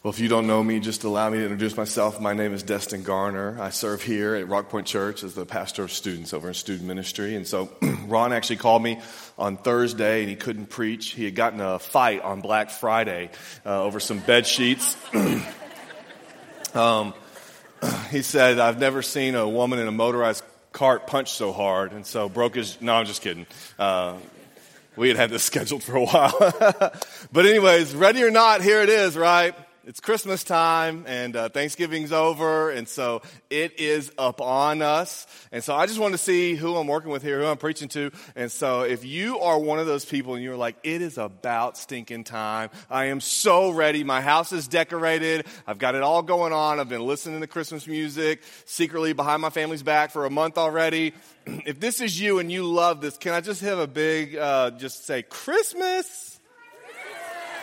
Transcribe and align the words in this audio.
Well, 0.00 0.12
if 0.12 0.20
you 0.20 0.28
don't 0.28 0.46
know 0.46 0.62
me, 0.62 0.78
just 0.78 1.02
allow 1.02 1.28
me 1.28 1.38
to 1.38 1.42
introduce 1.42 1.76
myself. 1.76 2.20
My 2.20 2.32
name 2.32 2.54
is 2.54 2.62
Destin 2.62 3.02
Garner. 3.02 3.60
I 3.60 3.70
serve 3.70 4.00
here 4.00 4.36
at 4.36 4.46
Rock 4.46 4.68
Point 4.68 4.86
Church 4.86 5.24
as 5.24 5.34
the 5.34 5.44
pastor 5.44 5.82
of 5.82 5.90
students 5.90 6.32
over 6.32 6.46
in 6.46 6.54
student 6.54 6.86
ministry. 6.86 7.34
And 7.34 7.44
so 7.44 7.68
Ron 8.06 8.32
actually 8.32 8.58
called 8.58 8.80
me 8.80 9.00
on 9.36 9.56
Thursday 9.56 10.20
and 10.20 10.30
he 10.30 10.36
couldn't 10.36 10.66
preach. 10.66 11.10
He 11.10 11.24
had 11.24 11.34
gotten 11.34 11.60
a 11.60 11.80
fight 11.80 12.22
on 12.22 12.42
Black 12.42 12.70
Friday 12.70 13.30
uh, 13.66 13.82
over 13.82 13.98
some 13.98 14.20
bed 14.20 14.46
sheets. 14.46 14.96
um, 16.76 17.12
he 18.12 18.22
said, 18.22 18.60
I've 18.60 18.78
never 18.78 19.02
seen 19.02 19.34
a 19.34 19.48
woman 19.48 19.80
in 19.80 19.88
a 19.88 19.92
motorized 19.92 20.44
cart 20.70 21.08
punch 21.08 21.32
so 21.32 21.52
hard. 21.52 21.90
And 21.90 22.06
so 22.06 22.28
broke 22.28 22.54
his, 22.54 22.80
no, 22.80 22.94
I'm 22.94 23.06
just 23.06 23.20
kidding. 23.20 23.46
Uh, 23.80 24.14
we 24.94 25.08
had 25.08 25.16
had 25.16 25.30
this 25.30 25.42
scheduled 25.52 25.82
for 25.82 25.96
a 25.96 26.04
while. 26.04 26.38
but 27.32 27.46
anyways, 27.46 27.96
ready 27.96 28.22
or 28.22 28.30
not, 28.30 28.62
here 28.62 28.80
it 28.80 28.90
is, 28.90 29.16
right? 29.16 29.56
It's 29.88 30.00
Christmas 30.00 30.44
time 30.44 31.04
and 31.06 31.34
uh, 31.34 31.48
Thanksgiving's 31.48 32.12
over, 32.12 32.68
and 32.68 32.86
so 32.86 33.22
it 33.48 33.80
is 33.80 34.12
up 34.18 34.42
on 34.42 34.82
us. 34.82 35.26
And 35.50 35.64
so 35.64 35.74
I 35.74 35.86
just 35.86 35.98
want 35.98 36.12
to 36.12 36.18
see 36.18 36.54
who 36.54 36.76
I'm 36.76 36.86
working 36.86 37.10
with 37.10 37.22
here, 37.22 37.40
who 37.40 37.46
I'm 37.46 37.56
preaching 37.56 37.88
to. 37.88 38.10
And 38.36 38.52
so 38.52 38.82
if 38.82 39.06
you 39.06 39.38
are 39.38 39.58
one 39.58 39.78
of 39.78 39.86
those 39.86 40.04
people 40.04 40.34
and 40.34 40.44
you're 40.44 40.58
like, 40.58 40.76
it 40.82 41.00
is 41.00 41.16
about 41.16 41.78
stinking 41.78 42.24
time, 42.24 42.68
I 42.90 43.06
am 43.06 43.22
so 43.22 43.70
ready. 43.70 44.04
My 44.04 44.20
house 44.20 44.52
is 44.52 44.68
decorated. 44.68 45.46
I've 45.66 45.78
got 45.78 45.94
it 45.94 46.02
all 46.02 46.20
going 46.20 46.52
on. 46.52 46.80
I've 46.80 46.90
been 46.90 47.06
listening 47.06 47.40
to 47.40 47.46
Christmas 47.46 47.86
music 47.86 48.42
secretly 48.66 49.14
behind 49.14 49.40
my 49.40 49.48
family's 49.48 49.82
back 49.82 50.10
for 50.10 50.26
a 50.26 50.30
month 50.30 50.58
already. 50.58 51.14
if 51.46 51.80
this 51.80 52.02
is 52.02 52.20
you 52.20 52.40
and 52.40 52.52
you 52.52 52.64
love 52.64 53.00
this, 53.00 53.16
can 53.16 53.32
I 53.32 53.40
just 53.40 53.62
have 53.62 53.78
a 53.78 53.86
big, 53.86 54.36
uh, 54.36 54.72
just 54.72 55.06
say 55.06 55.22
Christmas? 55.22 56.27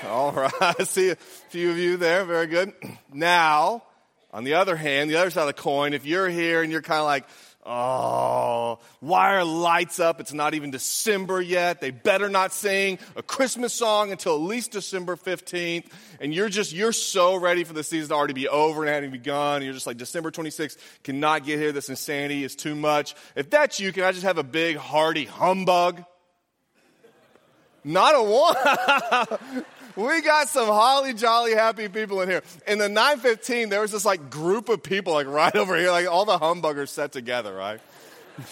All 0.08 0.32
right. 0.32 0.52
I 0.62 0.84
see 0.84 1.10
a 1.10 1.16
few 1.16 1.72
of 1.72 1.78
you 1.78 1.98
there. 1.98 2.26
Very 2.26 2.48
good. 2.48 2.74
Now, 3.12 3.84
on 4.32 4.44
the 4.44 4.56
other 4.56 4.76
hand, 4.76 5.10
the 5.10 5.16
other 5.16 5.30
side 5.30 5.42
of 5.42 5.48
the 5.48 5.54
coin, 5.54 5.94
if 5.94 6.06
you're 6.06 6.30
here 6.30 6.62
and 6.62 6.72
you're 6.72 6.82
kind 6.82 7.00
of 7.00 7.06
like, 7.06 7.26
oh, 7.66 8.80
wire 9.02 9.44
lights 9.44 10.00
up? 10.00 10.20
It's 10.20 10.34
not 10.34 10.54
even 10.54 10.70
December 10.70 11.42
yet. 11.42 11.82
They 11.82 11.90
better 11.90 12.30
not 12.30 12.54
sing 12.54 13.00
a 13.16 13.24
Christmas 13.24 13.74
song 13.74 14.12
until 14.12 14.36
at 14.36 14.42
least 14.42 14.72
December 14.72 15.16
15th. 15.16 15.86
And 16.20 16.34
you're 16.34 16.50
just, 16.50 16.74
you're 16.74 16.92
so 16.92 17.36
ready 17.36 17.64
for 17.64 17.74
the 17.74 17.84
season 17.84 18.10
to 18.10 18.16
already 18.16 18.34
be 18.34 18.48
over 18.48 18.84
and 18.84 18.94
having 18.94 19.12
begun. 19.12 19.64
You're 19.64 19.74
just 19.74 19.88
like, 19.88 19.98
December 19.98 20.30
26th 20.30 20.78
cannot 21.04 21.46
get 21.46 21.58
here. 21.58 21.72
This 21.72 21.90
insanity 21.90 22.44
is 22.44 22.56
too 22.56 22.76
much. 22.76 23.16
If 23.36 23.50
that's 23.50 23.80
you, 23.80 23.92
can 23.92 24.04
I 24.04 24.12
just 24.12 24.24
have 24.24 24.38
a 24.38 24.44
big 24.44 24.78
hearty 24.78 25.26
humbug? 25.26 26.04
Not 27.84 28.16
a 28.16 28.24
one. 28.24 29.66
we 29.96 30.22
got 30.22 30.50
some 30.50 30.68
holly 30.68 31.14
jolly 31.14 31.54
happy 31.54 31.88
people 31.88 32.22
in 32.22 32.30
here. 32.30 32.44
In 32.68 32.78
the 32.80 32.90
915, 32.90 33.70
there 33.70 33.82
was 33.82 33.92
this 33.92 34.06
like 34.06 34.30
group 34.30 34.70
of 34.70 34.84
people 34.84 35.14
like 35.14 35.28
right 35.28 35.56
over 35.56 35.76
here, 35.78 35.92
like 35.92 36.08
all 36.08 36.26
the 36.26 36.38
humbuggers 36.38 36.90
set 36.90 37.12
together, 37.12 37.54
right? 37.54 37.80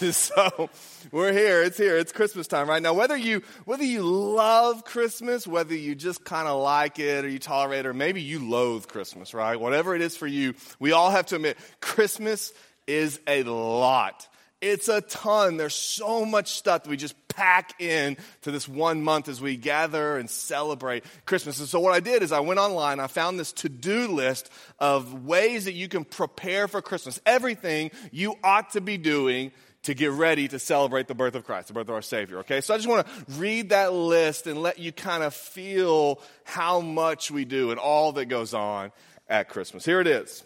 so 0.12 0.70
we're 1.12 1.32
here. 1.32 1.62
It's 1.62 1.76
here. 1.76 1.96
It's 1.96 2.12
Christmas 2.12 2.46
time, 2.46 2.68
right? 2.68 2.82
Now, 2.82 2.94
whether 2.94 3.16
you 3.16 3.42
whether 3.66 3.84
you 3.84 4.02
love 4.02 4.84
Christmas, 4.84 5.46
whether 5.46 5.74
you 5.74 5.94
just 5.94 6.24
kind 6.24 6.48
of 6.48 6.62
like 6.62 6.98
it 6.98 7.24
or 7.24 7.28
you 7.28 7.38
tolerate 7.38 7.80
it, 7.80 7.88
or 7.88 7.94
maybe 7.94 8.22
you 8.22 8.48
loathe 8.48 8.86
Christmas, 8.86 9.34
right? 9.34 9.60
Whatever 9.60 9.94
it 9.94 10.00
is 10.00 10.16
for 10.16 10.26
you, 10.26 10.54
we 10.78 10.92
all 10.92 11.10
have 11.10 11.26
to 11.26 11.36
admit 11.36 11.58
Christmas 11.80 12.52
is 12.86 13.20
a 13.26 13.42
lot. 13.44 14.28
It's 14.64 14.88
a 14.88 15.02
ton. 15.02 15.58
There's 15.58 15.74
so 15.74 16.24
much 16.24 16.52
stuff 16.52 16.84
that 16.84 16.90
we 16.90 16.96
just 16.96 17.14
pack 17.28 17.78
in 17.82 18.16
to 18.42 18.50
this 18.50 18.66
one 18.66 19.04
month 19.04 19.28
as 19.28 19.38
we 19.38 19.58
gather 19.58 20.16
and 20.16 20.30
celebrate 20.30 21.04
Christmas. 21.26 21.58
And 21.58 21.68
so 21.68 21.80
what 21.80 21.92
I 21.92 22.00
did 22.00 22.22
is 22.22 22.32
I 22.32 22.40
went 22.40 22.58
online, 22.58 22.98
I 22.98 23.06
found 23.08 23.38
this 23.38 23.52
to-do 23.52 24.08
list 24.08 24.50
of 24.78 25.26
ways 25.26 25.66
that 25.66 25.74
you 25.74 25.86
can 25.88 26.04
prepare 26.06 26.66
for 26.66 26.80
Christmas. 26.80 27.20
Everything 27.26 27.90
you 28.10 28.36
ought 28.42 28.70
to 28.70 28.80
be 28.80 28.96
doing 28.96 29.52
to 29.82 29.92
get 29.92 30.12
ready 30.12 30.48
to 30.48 30.58
celebrate 30.58 31.08
the 31.08 31.14
birth 31.14 31.34
of 31.34 31.44
Christ, 31.44 31.68
the 31.68 31.74
birth 31.74 31.90
of 31.90 31.94
our 31.94 32.00
Savior. 32.00 32.38
Okay, 32.38 32.62
so 32.62 32.72
I 32.72 32.78
just 32.78 32.88
want 32.88 33.06
to 33.06 33.12
read 33.32 33.68
that 33.68 33.92
list 33.92 34.46
and 34.46 34.62
let 34.62 34.78
you 34.78 34.92
kind 34.92 35.22
of 35.22 35.34
feel 35.34 36.22
how 36.44 36.80
much 36.80 37.30
we 37.30 37.44
do 37.44 37.70
and 37.70 37.78
all 37.78 38.12
that 38.12 38.26
goes 38.26 38.54
on 38.54 38.92
at 39.28 39.50
Christmas. 39.50 39.84
Here 39.84 40.00
it 40.00 40.06
is. 40.06 40.42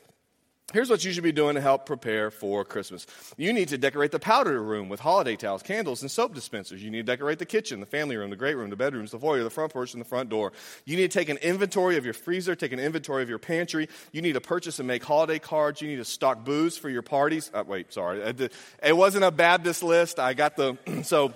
Here's 0.74 0.90
what 0.90 1.02
you 1.02 1.12
should 1.12 1.24
be 1.24 1.32
doing 1.32 1.54
to 1.54 1.62
help 1.62 1.86
prepare 1.86 2.30
for 2.30 2.62
Christmas. 2.62 3.06
You 3.38 3.54
need 3.54 3.68
to 3.68 3.78
decorate 3.78 4.12
the 4.12 4.18
powder 4.18 4.62
room 4.62 4.90
with 4.90 5.00
holiday 5.00 5.34
towels, 5.34 5.62
candles, 5.62 6.02
and 6.02 6.10
soap 6.10 6.34
dispensers. 6.34 6.82
You 6.84 6.90
need 6.90 7.06
to 7.06 7.10
decorate 7.10 7.38
the 7.38 7.46
kitchen, 7.46 7.80
the 7.80 7.86
family 7.86 8.18
room, 8.18 8.28
the 8.28 8.36
great 8.36 8.54
room, 8.54 8.68
the 8.68 8.76
bedrooms, 8.76 9.12
the 9.12 9.18
foyer, 9.18 9.42
the 9.42 9.48
front 9.48 9.72
porch, 9.72 9.94
and 9.94 10.00
the 10.02 10.06
front 10.06 10.28
door. 10.28 10.52
You 10.84 10.98
need 10.98 11.10
to 11.10 11.18
take 11.18 11.30
an 11.30 11.38
inventory 11.38 11.96
of 11.96 12.04
your 12.04 12.12
freezer, 12.12 12.54
take 12.54 12.72
an 12.72 12.80
inventory 12.80 13.22
of 13.22 13.30
your 13.30 13.38
pantry. 13.38 13.88
You 14.12 14.20
need 14.20 14.34
to 14.34 14.42
purchase 14.42 14.78
and 14.78 14.86
make 14.86 15.02
holiday 15.02 15.38
cards. 15.38 15.80
You 15.80 15.88
need 15.88 15.96
to 15.96 16.04
stock 16.04 16.44
booze 16.44 16.76
for 16.76 16.90
your 16.90 17.00
parties. 17.00 17.50
Uh, 17.54 17.64
wait, 17.66 17.90
sorry. 17.90 18.20
It 18.82 18.94
wasn't 18.94 19.24
a 19.24 19.30
Baptist 19.30 19.82
list. 19.82 20.18
I 20.18 20.34
got 20.34 20.56
the, 20.56 20.76
so, 21.02 21.32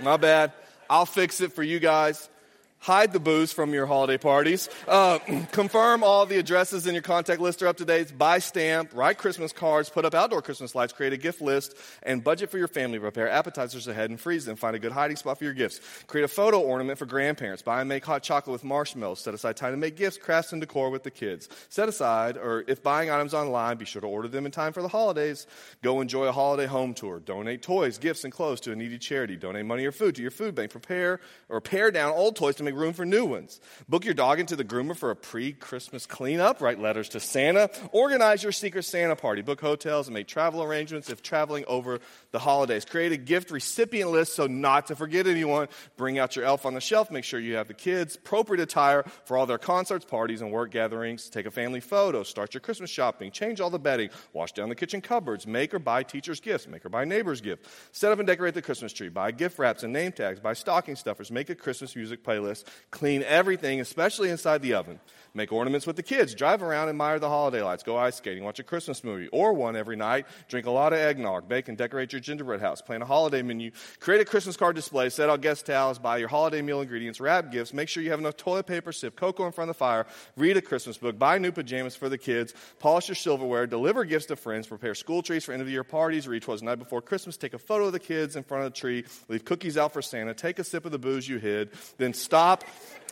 my 0.00 0.16
bad. 0.16 0.54
I'll 0.88 1.04
fix 1.04 1.42
it 1.42 1.52
for 1.52 1.62
you 1.62 1.80
guys 1.80 2.30
hide 2.78 3.12
the 3.12 3.20
booze 3.20 3.52
from 3.52 3.72
your 3.72 3.86
holiday 3.86 4.18
parties, 4.18 4.68
uh, 4.86 5.18
confirm 5.52 6.02
all 6.02 6.26
the 6.26 6.38
addresses 6.38 6.86
in 6.86 6.94
your 6.94 7.02
contact 7.02 7.40
list 7.40 7.62
are 7.62 7.68
up 7.68 7.76
to 7.78 7.84
date, 7.84 8.16
buy 8.16 8.38
stamp, 8.38 8.90
write 8.94 9.18
Christmas 9.18 9.52
cards, 9.52 9.90
put 9.90 10.04
up 10.04 10.14
outdoor 10.14 10.42
Christmas 10.42 10.74
lights, 10.74 10.92
create 10.92 11.12
a 11.12 11.16
gift 11.16 11.40
list, 11.40 11.74
and 12.02 12.22
budget 12.22 12.50
for 12.50 12.58
your 12.58 12.68
family. 12.68 12.98
Prepare 12.98 13.28
appetizers 13.28 13.88
ahead 13.88 14.10
and 14.10 14.20
freeze 14.20 14.44
them. 14.44 14.56
Find 14.56 14.76
a 14.76 14.78
good 14.78 14.92
hiding 14.92 15.16
spot 15.16 15.38
for 15.38 15.44
your 15.44 15.52
gifts. 15.52 15.80
Create 16.06 16.24
a 16.24 16.28
photo 16.28 16.60
ornament 16.60 16.98
for 16.98 17.06
grandparents. 17.06 17.62
Buy 17.62 17.80
and 17.80 17.88
make 17.88 18.04
hot 18.04 18.22
chocolate 18.22 18.52
with 18.52 18.64
marshmallows. 18.64 19.20
Set 19.20 19.34
aside 19.34 19.56
time 19.56 19.72
to 19.72 19.76
make 19.76 19.96
gifts, 19.96 20.18
crafts, 20.18 20.52
and 20.52 20.60
decor 20.60 20.90
with 20.90 21.02
the 21.02 21.10
kids. 21.10 21.48
Set 21.68 21.88
aside, 21.88 22.36
or 22.36 22.64
if 22.68 22.82
buying 22.82 23.10
items 23.10 23.34
online, 23.34 23.76
be 23.76 23.84
sure 23.84 24.00
to 24.00 24.06
order 24.06 24.28
them 24.28 24.46
in 24.46 24.52
time 24.52 24.72
for 24.72 24.82
the 24.82 24.88
holidays. 24.88 25.46
Go 25.82 26.00
enjoy 26.00 26.26
a 26.26 26.32
holiday 26.32 26.66
home 26.66 26.94
tour. 26.94 27.20
Donate 27.20 27.62
toys, 27.62 27.98
gifts, 27.98 28.24
and 28.24 28.32
clothes 28.32 28.60
to 28.60 28.72
a 28.72 28.76
needy 28.76 28.98
charity. 28.98 29.36
Donate 29.36 29.66
money 29.66 29.84
or 29.84 29.92
food 29.92 30.14
to 30.16 30.22
your 30.22 30.30
food 30.30 30.54
bank. 30.54 30.70
Prepare 30.70 31.20
or 31.48 31.60
pare 31.60 31.90
down 31.90 32.12
old 32.12 32.36
toys 32.36 32.56
to 32.56 32.62
make 32.62 32.75
room 32.76 32.92
for 32.92 33.04
new 33.04 33.24
ones. 33.24 33.60
Book 33.88 34.04
your 34.04 34.14
dog 34.14 34.40
into 34.40 34.56
the 34.56 34.64
groomer 34.64 34.96
for 34.96 35.10
a 35.10 35.16
pre 35.16 35.52
Christmas 35.52 36.06
cleanup. 36.06 36.60
Write 36.60 36.80
letters 36.80 37.08
to 37.10 37.20
Santa. 37.20 37.70
Organize 37.92 38.42
your 38.42 38.52
secret 38.52 38.84
Santa 38.84 39.16
party. 39.16 39.42
Book 39.42 39.60
hotels 39.60 40.06
and 40.08 40.14
make 40.14 40.26
travel 40.26 40.62
arrangements 40.62 41.10
if 41.10 41.22
traveling 41.22 41.64
over 41.66 42.00
the 42.32 42.38
holidays. 42.38 42.84
Create 42.84 43.12
a 43.12 43.16
gift 43.16 43.50
recipient 43.50 44.10
list 44.10 44.34
so 44.34 44.46
not 44.46 44.86
to 44.88 44.96
forget 44.96 45.26
anyone. 45.26 45.68
Bring 45.96 46.18
out 46.18 46.36
your 46.36 46.44
elf 46.44 46.66
on 46.66 46.74
the 46.74 46.80
shelf. 46.80 47.10
Make 47.10 47.24
sure 47.24 47.40
you 47.40 47.56
have 47.56 47.68
the 47.68 47.74
kids' 47.74 48.16
appropriate 48.16 48.62
attire 48.62 49.04
for 49.24 49.36
all 49.36 49.46
their 49.46 49.58
concerts, 49.58 50.04
parties, 50.04 50.40
and 50.40 50.52
work 50.52 50.70
gatherings. 50.70 51.28
Take 51.28 51.46
a 51.46 51.50
family 51.50 51.80
photo. 51.80 52.22
Start 52.22 52.54
your 52.54 52.60
Christmas 52.60 52.90
shopping. 52.90 53.30
Change 53.30 53.60
all 53.60 53.70
the 53.70 53.78
bedding. 53.78 54.10
Wash 54.32 54.52
down 54.52 54.68
the 54.68 54.74
kitchen 54.74 55.00
cupboards. 55.00 55.46
Make 55.46 55.74
or 55.74 55.78
buy 55.78 56.02
teachers' 56.02 56.40
gifts. 56.40 56.66
Make 56.66 56.84
or 56.84 56.88
buy 56.88 57.04
neighbors' 57.04 57.40
gifts. 57.40 57.68
Set 57.92 58.12
up 58.12 58.18
and 58.18 58.26
decorate 58.26 58.54
the 58.54 58.62
Christmas 58.62 58.92
tree. 58.92 59.08
Buy 59.08 59.30
gift 59.30 59.58
wraps 59.58 59.82
and 59.82 59.92
name 59.92 60.12
tags. 60.12 60.40
Buy 60.40 60.52
stocking 60.52 60.96
stuffers. 60.96 61.30
Make 61.30 61.50
a 61.50 61.54
Christmas 61.54 61.94
music 61.96 62.24
playlist. 62.24 62.55
Clean 62.90 63.22
everything, 63.22 63.80
especially 63.80 64.30
inside 64.30 64.62
the 64.62 64.74
oven. 64.74 65.00
Make 65.36 65.52
ornaments 65.52 65.86
with 65.86 65.96
the 65.96 66.02
kids. 66.02 66.34
Drive 66.34 66.62
around, 66.62 66.88
admire 66.88 67.18
the 67.18 67.28
holiday 67.28 67.60
lights. 67.60 67.82
Go 67.82 67.98
ice 67.98 68.16
skating. 68.16 68.42
Watch 68.42 68.58
a 68.58 68.62
Christmas 68.62 69.04
movie 69.04 69.28
or 69.28 69.52
one 69.52 69.76
every 69.76 69.94
night. 69.94 70.24
Drink 70.48 70.64
a 70.66 70.70
lot 70.70 70.94
of 70.94 70.98
eggnog. 70.98 71.46
Bake 71.46 71.68
and 71.68 71.76
decorate 71.76 72.10
your 72.14 72.20
gingerbread 72.20 72.62
house. 72.62 72.80
Plan 72.80 73.02
a 73.02 73.04
holiday 73.04 73.42
menu. 73.42 73.70
Create 74.00 74.22
a 74.22 74.24
Christmas 74.24 74.56
card 74.56 74.74
display. 74.76 75.10
Set 75.10 75.28
out 75.28 75.42
guest 75.42 75.66
towels. 75.66 75.98
Buy 75.98 76.16
your 76.16 76.28
holiday 76.28 76.62
meal 76.62 76.80
ingredients. 76.80 77.20
Wrap 77.20 77.52
gifts. 77.52 77.74
Make 77.74 77.90
sure 77.90 78.02
you 78.02 78.12
have 78.12 78.18
enough 78.18 78.38
toilet 78.38 78.66
paper. 78.66 78.92
Sip 78.92 79.14
cocoa 79.14 79.44
in 79.44 79.52
front 79.52 79.68
of 79.68 79.76
the 79.76 79.78
fire. 79.78 80.06
Read 80.38 80.56
a 80.56 80.62
Christmas 80.62 80.96
book. 80.96 81.18
Buy 81.18 81.36
new 81.36 81.52
pajamas 81.52 81.94
for 81.94 82.08
the 82.08 82.16
kids. 82.16 82.54
Polish 82.78 83.08
your 83.08 83.14
silverware. 83.14 83.66
Deliver 83.66 84.06
gifts 84.06 84.26
to 84.26 84.36
friends. 84.36 84.66
Prepare 84.66 84.94
school 84.94 85.20
trees 85.20 85.44
for 85.44 85.52
end 85.52 85.60
of 85.60 85.66
the 85.66 85.72
year 85.72 85.84
parties. 85.84 86.26
Read 86.26 86.44
twas 86.44 86.60
the 86.60 86.66
night 86.66 86.78
before 86.78 87.02
Christmas. 87.02 87.36
Take 87.36 87.52
a 87.52 87.58
photo 87.58 87.84
of 87.84 87.92
the 87.92 88.00
kids 88.00 88.36
in 88.36 88.42
front 88.42 88.64
of 88.64 88.72
the 88.72 88.78
tree. 88.78 89.04
Leave 89.28 89.44
cookies 89.44 89.76
out 89.76 89.92
for 89.92 90.00
Santa. 90.00 90.32
Take 90.32 90.58
a 90.58 90.64
sip 90.64 90.86
of 90.86 90.92
the 90.92 90.98
booze 90.98 91.28
you 91.28 91.36
hid. 91.36 91.72
Then 91.98 92.14
stop 92.14 92.64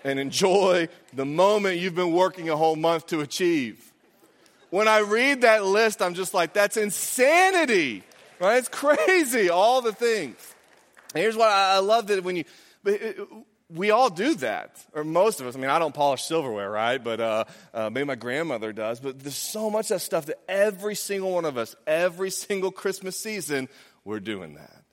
and 0.05 0.21
enjoy 0.21 0.89
the 1.13 1.25
moment 1.25 1.79
you've 1.79 1.95
been 1.95 2.13
working 2.13 2.51
a 2.51 2.57
whole 2.57 2.77
month 2.77 3.09
to 3.09 3.21
achieve. 3.21 3.93
When 4.71 4.87
I 4.87 5.01
read 5.01 5.43
that 5.43 5.65
list, 5.65 6.03
I'm 6.03 6.15
just 6.15 6.35
like, 6.35 6.53
that's 6.53 6.77
insanity, 6.77 8.03
right? 8.39 8.59
It's 8.59 8.69
crazy, 8.69 9.49
all 9.49 9.81
the 9.81 9.93
things. 9.93 10.37
And 11.15 11.23
here's 11.23 11.37
what 11.37 11.49
I, 11.49 11.79
love 11.79 12.09
that 12.09 12.25
when 12.25 12.37
you, 12.37 12.45
we 13.71 13.91
all 13.91 14.11
do 14.11 14.35
that, 14.37 14.85
or 14.93 15.05
most 15.05 15.41
of 15.41 15.47
us. 15.47 15.57
I 15.57 15.59
mean, 15.59 15.71
I 15.71 15.79
don't 15.79 15.95
polish 15.95 16.23
silverware, 16.25 16.71
right? 16.71 17.03
But 17.03 17.21
uh, 17.21 17.45
uh, 17.73 17.91
maybe 17.91 18.05
my 18.05 18.15
grandmother 18.15 18.73
does. 18.73 19.01
But 19.01 19.21
there's 19.21 19.37
so 19.37 19.71
much 19.71 19.87
of 19.87 19.97
that 19.97 20.01
stuff 20.01 20.27
that 20.27 20.39
every 20.49 20.95
single 20.95 21.33
one 21.33 21.45
of 21.45 21.57
us, 21.57 21.75
every 21.87 22.31
single 22.31 22.71
Christmas 22.71 23.19
season, 23.19 23.69
we're 24.05 24.21
doing 24.21 24.55
that. 24.55 24.84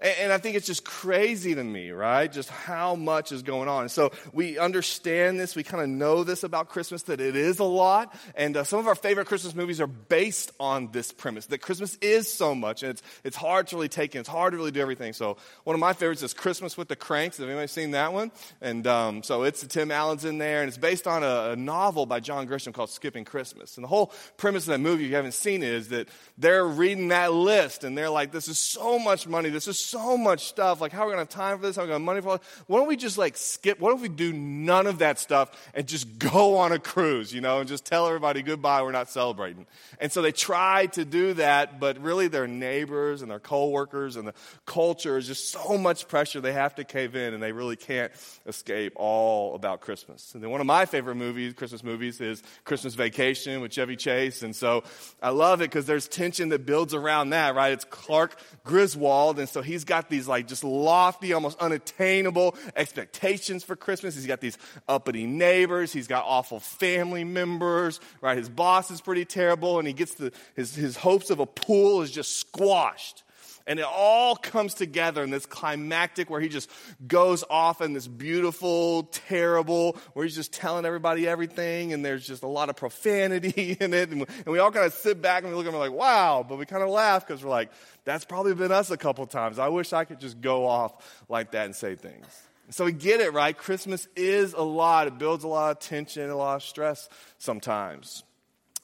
And, 0.00 0.32
I 0.32 0.38
think 0.38 0.54
it's 0.56 0.66
just 0.66 0.84
crazy 0.84 1.54
to 1.54 1.64
me, 1.64 1.90
right? 1.90 2.30
Just 2.30 2.50
how 2.50 2.94
much 2.94 3.32
is 3.32 3.42
going 3.42 3.68
on. 3.68 3.88
So 3.88 4.12
we 4.32 4.56
understand 4.58 5.40
this. 5.40 5.56
We 5.56 5.64
kind 5.64 5.82
of 5.82 5.88
know 5.88 6.22
this 6.22 6.44
about 6.44 6.68
Christmas 6.68 7.02
that 7.04 7.20
it 7.20 7.34
is 7.34 7.58
a 7.58 7.64
lot. 7.64 8.14
And 8.36 8.56
uh, 8.56 8.64
some 8.64 8.78
of 8.78 8.86
our 8.86 8.94
favorite 8.94 9.26
Christmas 9.26 9.56
movies 9.56 9.80
are 9.80 9.88
based 9.88 10.52
on 10.60 10.92
this 10.92 11.10
premise 11.10 11.46
that 11.46 11.58
Christmas 11.58 11.96
is 12.00 12.32
so 12.32 12.54
much. 12.54 12.82
And 12.82 12.90
it's, 12.90 13.02
it's 13.24 13.36
hard 13.36 13.66
to 13.68 13.76
really 13.76 13.88
take 13.88 14.14
in, 14.14 14.20
it's 14.20 14.28
hard 14.28 14.52
to 14.52 14.56
really 14.56 14.70
do 14.70 14.80
everything. 14.80 15.12
So 15.12 15.36
one 15.64 15.74
of 15.74 15.80
my 15.80 15.94
favorites 15.94 16.22
is 16.22 16.32
Christmas 16.32 16.76
with 16.76 16.86
the 16.86 16.96
Kranks. 16.96 17.38
Have 17.38 17.48
anybody 17.48 17.66
seen 17.66 17.90
that 17.92 18.12
one? 18.12 18.30
And 18.60 18.86
um, 18.86 19.22
so 19.24 19.42
it's 19.42 19.66
Tim 19.66 19.90
Allen's 19.90 20.24
in 20.24 20.38
there. 20.38 20.60
And 20.60 20.68
it's 20.68 20.78
based 20.78 21.08
on 21.08 21.24
a, 21.24 21.50
a 21.52 21.56
novel 21.56 22.06
by 22.06 22.20
John 22.20 22.46
Grisham 22.46 22.72
called 22.72 22.90
Skipping 22.90 23.24
Christmas. 23.24 23.76
And 23.76 23.82
the 23.82 23.88
whole 23.88 24.12
premise 24.36 24.64
of 24.64 24.68
that 24.68 24.78
movie, 24.78 25.04
if 25.04 25.10
you 25.10 25.16
haven't 25.16 25.34
seen 25.34 25.64
it, 25.64 25.72
is 25.72 25.88
that 25.88 26.08
they're 26.36 26.66
reading 26.66 27.08
that 27.08 27.32
list 27.32 27.82
and 27.82 27.98
they're 27.98 28.10
like, 28.10 28.30
this 28.30 28.46
is 28.46 28.60
so 28.60 28.98
much 29.00 29.26
money. 29.26 29.48
This 29.48 29.66
is 29.66 29.87
so 29.90 30.16
much 30.16 30.46
stuff. 30.46 30.80
Like, 30.80 30.92
how 30.92 31.02
are 31.02 31.06
we 31.06 31.14
going 31.14 31.26
to 31.26 31.32
have 31.32 31.44
time 31.44 31.58
for 31.58 31.66
this? 31.66 31.76
How 31.76 31.82
are 31.82 31.84
we 31.86 31.88
going 31.88 32.00
to 32.00 32.02
have 32.02 32.06
money 32.06 32.20
for 32.20 32.36
it? 32.36 32.42
Why 32.66 32.78
don't 32.78 32.88
we 32.88 32.96
just 32.96 33.18
like 33.18 33.36
skip? 33.36 33.80
Why 33.80 33.90
don't 33.90 34.00
we 34.00 34.08
do 34.08 34.32
none 34.32 34.86
of 34.86 34.98
that 34.98 35.18
stuff 35.18 35.50
and 35.74 35.86
just 35.86 36.18
go 36.18 36.56
on 36.58 36.72
a 36.72 36.78
cruise, 36.78 37.32
you 37.32 37.40
know, 37.40 37.60
and 37.60 37.68
just 37.68 37.84
tell 37.84 38.06
everybody 38.06 38.42
goodbye, 38.42 38.82
we're 38.82 38.92
not 38.92 39.08
celebrating? 39.08 39.66
And 40.00 40.12
so 40.12 40.22
they 40.22 40.32
try 40.32 40.86
to 40.86 41.04
do 41.04 41.34
that, 41.34 41.80
but 41.80 41.98
really 41.98 42.28
their 42.28 42.46
neighbors 42.46 43.22
and 43.22 43.30
their 43.30 43.40
coworkers 43.40 44.16
and 44.16 44.28
the 44.28 44.34
culture 44.66 45.16
is 45.16 45.26
just 45.26 45.50
so 45.50 45.78
much 45.78 46.08
pressure 46.08 46.40
they 46.40 46.52
have 46.52 46.74
to 46.76 46.84
cave 46.84 47.16
in 47.16 47.34
and 47.34 47.42
they 47.42 47.52
really 47.52 47.76
can't 47.76 48.12
escape 48.46 48.92
all 48.96 49.54
about 49.54 49.80
Christmas. 49.80 50.34
And 50.34 50.42
then 50.42 50.50
one 50.50 50.60
of 50.60 50.66
my 50.66 50.86
favorite 50.86 51.16
movies, 51.16 51.54
Christmas 51.54 51.82
movies, 51.82 52.20
is 52.20 52.42
Christmas 52.64 52.94
Vacation 52.94 53.60
with 53.60 53.72
Chevy 53.72 53.96
Chase. 53.96 54.42
And 54.42 54.54
so 54.54 54.84
I 55.22 55.30
love 55.30 55.60
it 55.60 55.70
because 55.70 55.86
there's 55.86 56.08
tension 56.08 56.50
that 56.50 56.66
builds 56.66 56.94
around 56.94 57.30
that, 57.30 57.54
right? 57.54 57.72
It's 57.72 57.84
Clark 57.84 58.38
Griswold, 58.64 59.38
and 59.38 59.48
so 59.48 59.62
he's 59.62 59.77
got 59.84 60.08
these 60.08 60.28
like 60.28 60.46
just 60.46 60.64
lofty, 60.64 61.32
almost 61.32 61.58
unattainable 61.58 62.54
expectations 62.76 63.64
for 63.64 63.76
Christmas. 63.76 64.14
He's 64.14 64.26
got 64.26 64.40
these 64.40 64.58
uppity 64.88 65.26
neighbors, 65.26 65.92
he's 65.92 66.08
got 66.08 66.24
awful 66.26 66.60
family 66.60 67.24
members, 67.24 68.00
right? 68.20 68.36
His 68.36 68.48
boss 68.48 68.90
is 68.90 69.00
pretty 69.00 69.24
terrible, 69.24 69.78
and 69.78 69.86
he 69.86 69.94
gets 69.94 70.14
the, 70.14 70.32
his, 70.54 70.74
his 70.74 70.96
hopes 70.96 71.30
of 71.30 71.40
a 71.40 71.46
pool 71.46 72.02
is 72.02 72.10
just 72.10 72.38
squashed. 72.38 73.22
And 73.68 73.78
it 73.78 73.84
all 73.84 74.34
comes 74.34 74.72
together 74.72 75.22
in 75.22 75.28
this 75.28 75.44
climactic 75.44 76.30
where 76.30 76.40
he 76.40 76.48
just 76.48 76.70
goes 77.06 77.44
off 77.50 77.82
in 77.82 77.92
this 77.92 78.08
beautiful, 78.08 79.04
terrible, 79.12 79.98
where 80.14 80.24
he's 80.24 80.34
just 80.34 80.54
telling 80.54 80.86
everybody 80.86 81.28
everything, 81.28 81.92
and 81.92 82.02
there's 82.02 82.26
just 82.26 82.42
a 82.42 82.48
lot 82.48 82.70
of 82.70 82.76
profanity 82.76 83.76
in 83.80 83.92
it. 83.92 84.08
And 84.10 84.26
we 84.46 84.58
all 84.58 84.72
kind 84.72 84.86
of 84.86 84.94
sit 84.94 85.20
back 85.20 85.44
and 85.44 85.52
we 85.52 85.56
look 85.56 85.66
at 85.66 85.74
him 85.74 85.78
like, 85.78 85.92
wow, 85.92 86.44
but 86.48 86.56
we 86.58 86.64
kind 86.64 86.82
of 86.82 86.88
laugh 86.88 87.26
because 87.26 87.44
we're 87.44 87.50
like, 87.50 87.70
that's 88.06 88.24
probably 88.24 88.54
been 88.54 88.72
us 88.72 88.90
a 88.90 88.96
couple 88.96 89.26
times. 89.26 89.58
I 89.58 89.68
wish 89.68 89.92
I 89.92 90.04
could 90.04 90.18
just 90.18 90.40
go 90.40 90.66
off 90.66 91.22
like 91.28 91.50
that 91.50 91.66
and 91.66 91.76
say 91.76 91.94
things. 91.94 92.26
So 92.70 92.86
we 92.86 92.92
get 92.92 93.20
it, 93.20 93.34
right? 93.34 93.56
Christmas 93.56 94.08
is 94.16 94.54
a 94.54 94.62
lot. 94.62 95.08
It 95.08 95.18
builds 95.18 95.44
a 95.44 95.48
lot 95.48 95.72
of 95.72 95.78
tension, 95.78 96.28
a 96.30 96.36
lot 96.36 96.56
of 96.56 96.62
stress 96.62 97.08
sometimes. 97.36 98.24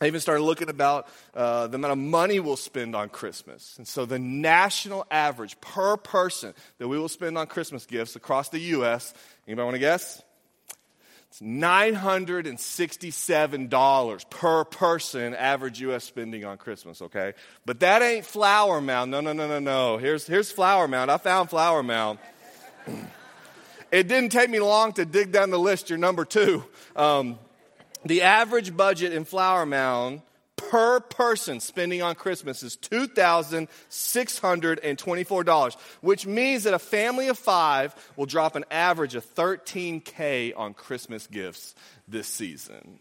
I 0.00 0.06
even 0.06 0.20
started 0.20 0.42
looking 0.42 0.68
about 0.68 1.06
uh, 1.34 1.68
the 1.68 1.76
amount 1.76 1.92
of 1.92 1.98
money 1.98 2.40
we'll 2.40 2.56
spend 2.56 2.96
on 2.96 3.08
Christmas. 3.08 3.76
And 3.78 3.86
so 3.86 4.04
the 4.04 4.18
national 4.18 5.06
average 5.10 5.58
per 5.60 5.96
person 5.96 6.52
that 6.78 6.88
we 6.88 6.98
will 6.98 7.08
spend 7.08 7.38
on 7.38 7.46
Christmas 7.46 7.86
gifts 7.86 8.16
across 8.16 8.48
the 8.48 8.58
U.S., 8.58 9.14
anybody 9.46 9.64
want 9.64 9.76
to 9.76 9.80
guess? 9.80 10.20
It's 11.30 11.38
$967 11.40 14.30
per 14.30 14.64
person 14.64 15.34
average 15.34 15.80
U.S. 15.80 16.04
spending 16.04 16.44
on 16.44 16.58
Christmas, 16.58 17.02
okay? 17.02 17.32
But 17.64 17.80
that 17.80 18.02
ain't 18.02 18.24
Flower 18.24 18.80
Mound. 18.80 19.10
No, 19.10 19.20
no, 19.20 19.32
no, 19.32 19.48
no, 19.48 19.58
no. 19.58 19.96
Here's, 19.96 20.24
here's 20.26 20.52
Flower 20.52 20.86
Mound. 20.86 21.10
I 21.10 21.16
found 21.16 21.50
Flower 21.50 21.82
Mound. 21.82 22.20
it 23.90 24.06
didn't 24.06 24.30
take 24.30 24.48
me 24.48 24.60
long 24.60 24.92
to 24.92 25.04
dig 25.04 25.32
down 25.32 25.50
the 25.50 25.58
list. 25.58 25.90
You're 25.90 25.98
number 25.98 26.24
two. 26.24 26.62
Um, 26.94 27.36
the 28.04 28.22
average 28.22 28.76
budget 28.76 29.12
in 29.12 29.24
Flower 29.24 29.66
Mound 29.66 30.22
per 30.56 31.00
person 31.00 31.58
spending 31.60 32.02
on 32.02 32.14
Christmas 32.14 32.62
is 32.62 32.76
$2,624, 32.76 35.76
which 36.00 36.26
means 36.26 36.64
that 36.64 36.74
a 36.74 36.78
family 36.78 37.28
of 37.28 37.38
five 37.38 37.94
will 38.16 38.26
drop 38.26 38.56
an 38.56 38.66
average 38.70 39.14
of 39.14 39.24
13K 39.34 40.52
on 40.56 40.74
Christmas 40.74 41.26
gifts 41.26 41.74
this 42.08 42.28
season. 42.28 42.98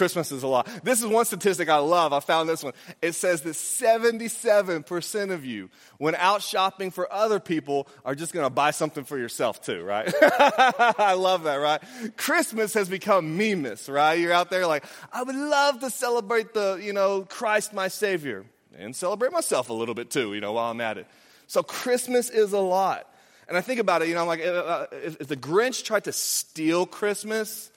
Christmas 0.00 0.32
is 0.32 0.42
a 0.42 0.46
lot. 0.46 0.66
This 0.82 1.02
is 1.02 1.06
one 1.06 1.26
statistic 1.26 1.68
I 1.68 1.76
love. 1.76 2.14
I 2.14 2.20
found 2.20 2.48
this 2.48 2.64
one. 2.64 2.72
It 3.02 3.12
says 3.12 3.42
that 3.42 3.50
77% 3.50 5.30
of 5.30 5.44
you, 5.44 5.68
when 5.98 6.14
out 6.14 6.40
shopping 6.40 6.90
for 6.90 7.12
other 7.12 7.38
people, 7.38 7.86
are 8.02 8.14
just 8.14 8.32
going 8.32 8.46
to 8.46 8.50
buy 8.50 8.70
something 8.70 9.04
for 9.04 9.18
yourself 9.18 9.60
too, 9.62 9.82
right? 9.82 10.10
I 10.22 11.12
love 11.18 11.42
that, 11.42 11.56
right? 11.56 11.82
Christmas 12.16 12.72
has 12.72 12.88
become 12.88 13.36
memeless, 13.36 13.90
right? 13.90 14.14
You're 14.14 14.32
out 14.32 14.48
there 14.48 14.66
like, 14.66 14.86
I 15.12 15.22
would 15.22 15.36
love 15.36 15.80
to 15.80 15.90
celebrate 15.90 16.54
the, 16.54 16.80
you 16.82 16.94
know, 16.94 17.26
Christ 17.28 17.74
my 17.74 17.88
Savior 17.88 18.46
and 18.78 18.96
celebrate 18.96 19.32
myself 19.32 19.68
a 19.68 19.74
little 19.74 19.94
bit 19.94 20.10
too, 20.10 20.32
you 20.32 20.40
know, 20.40 20.54
while 20.54 20.70
I'm 20.70 20.80
at 20.80 20.96
it. 20.96 21.06
So 21.46 21.62
Christmas 21.62 22.30
is 22.30 22.54
a 22.54 22.58
lot. 22.58 23.06
And 23.48 23.58
I 23.58 23.60
think 23.60 23.80
about 23.80 24.00
it, 24.00 24.08
you 24.08 24.14
know, 24.14 24.22
I'm 24.22 24.28
like, 24.28 24.46
uh, 24.46 24.86
if 24.92 25.28
the 25.28 25.36
Grinch 25.36 25.84
tried 25.84 26.04
to 26.04 26.12
steal 26.12 26.86
Christmas, 26.86 27.70